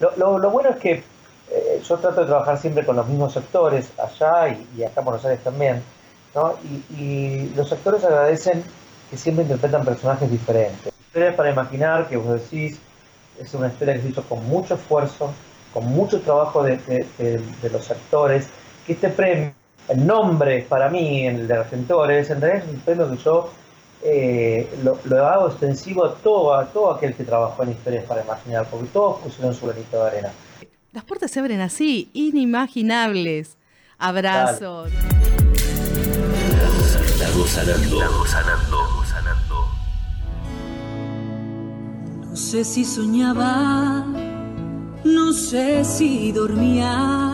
[0.00, 1.02] lo, bueno es que
[1.50, 5.04] eh, yo trato de trabajar siempre con los mismos sectores, allá y, y acá en
[5.04, 5.82] Buenos Aires también,
[6.34, 6.54] ¿no?
[6.98, 8.64] Y, los actores agradecen
[9.10, 10.92] que siempre interpretan personajes diferentes.
[11.06, 12.78] Historias para imaginar, que vos decís,
[13.40, 15.32] es una historia que se hizo con mucho esfuerzo,
[15.72, 18.48] con mucho trabajo de- de los actores,
[18.86, 19.52] que este premio,
[19.88, 23.50] el nombre para mí, el de Argentores, en realidad es un premio que yo
[24.02, 28.22] eh, lo, lo hago extensivo a todo, a todo aquel que trabajó en historias para
[28.22, 30.32] imaginar, porque todos pusieron su granito de arena.
[30.92, 33.56] Las puertas se abren así, inimaginables.
[33.98, 34.92] Abrazos.
[37.24, 38.02] Estamos sanando.
[38.02, 39.04] Estamos sanando.
[39.04, 39.68] sanando.
[42.28, 44.06] No sé si soñaba,
[45.04, 47.33] no sé si dormía.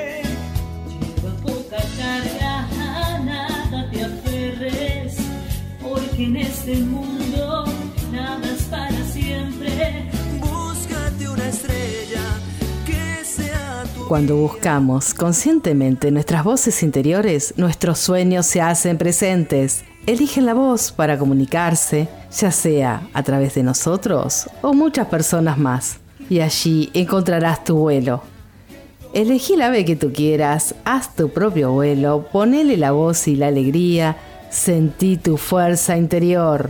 [6.23, 7.65] En este mundo
[8.11, 10.09] nada es para siempre.
[10.39, 12.21] Búscate una estrella
[12.85, 19.83] que sea tu Cuando buscamos conscientemente nuestras voces interiores, nuestros sueños se hacen presentes.
[20.05, 25.97] Eligen la voz para comunicarse, ya sea a través de nosotros o muchas personas más.
[26.29, 28.21] Y allí encontrarás tu vuelo.
[29.13, 33.47] Elegí la ave que tú quieras, haz tu propio vuelo, ponele la voz y la
[33.47, 34.15] alegría,
[34.51, 36.69] sentí tu fuerza interior.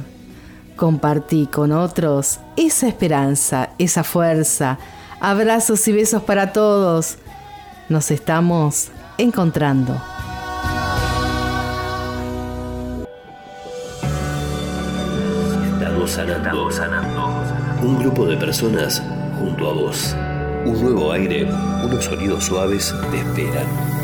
[0.78, 4.78] Compartí con otros esa esperanza, esa fuerza.
[5.20, 7.18] Abrazos y besos para todos.
[7.90, 10.02] Nos estamos encontrando.
[15.74, 16.72] Estamos sanando.
[16.72, 17.44] sanando.
[17.82, 19.04] Un grupo de personas
[19.38, 20.16] junto a vos.
[20.66, 21.46] Un nuevo aire,
[21.84, 24.01] unos sonidos suaves te esperan.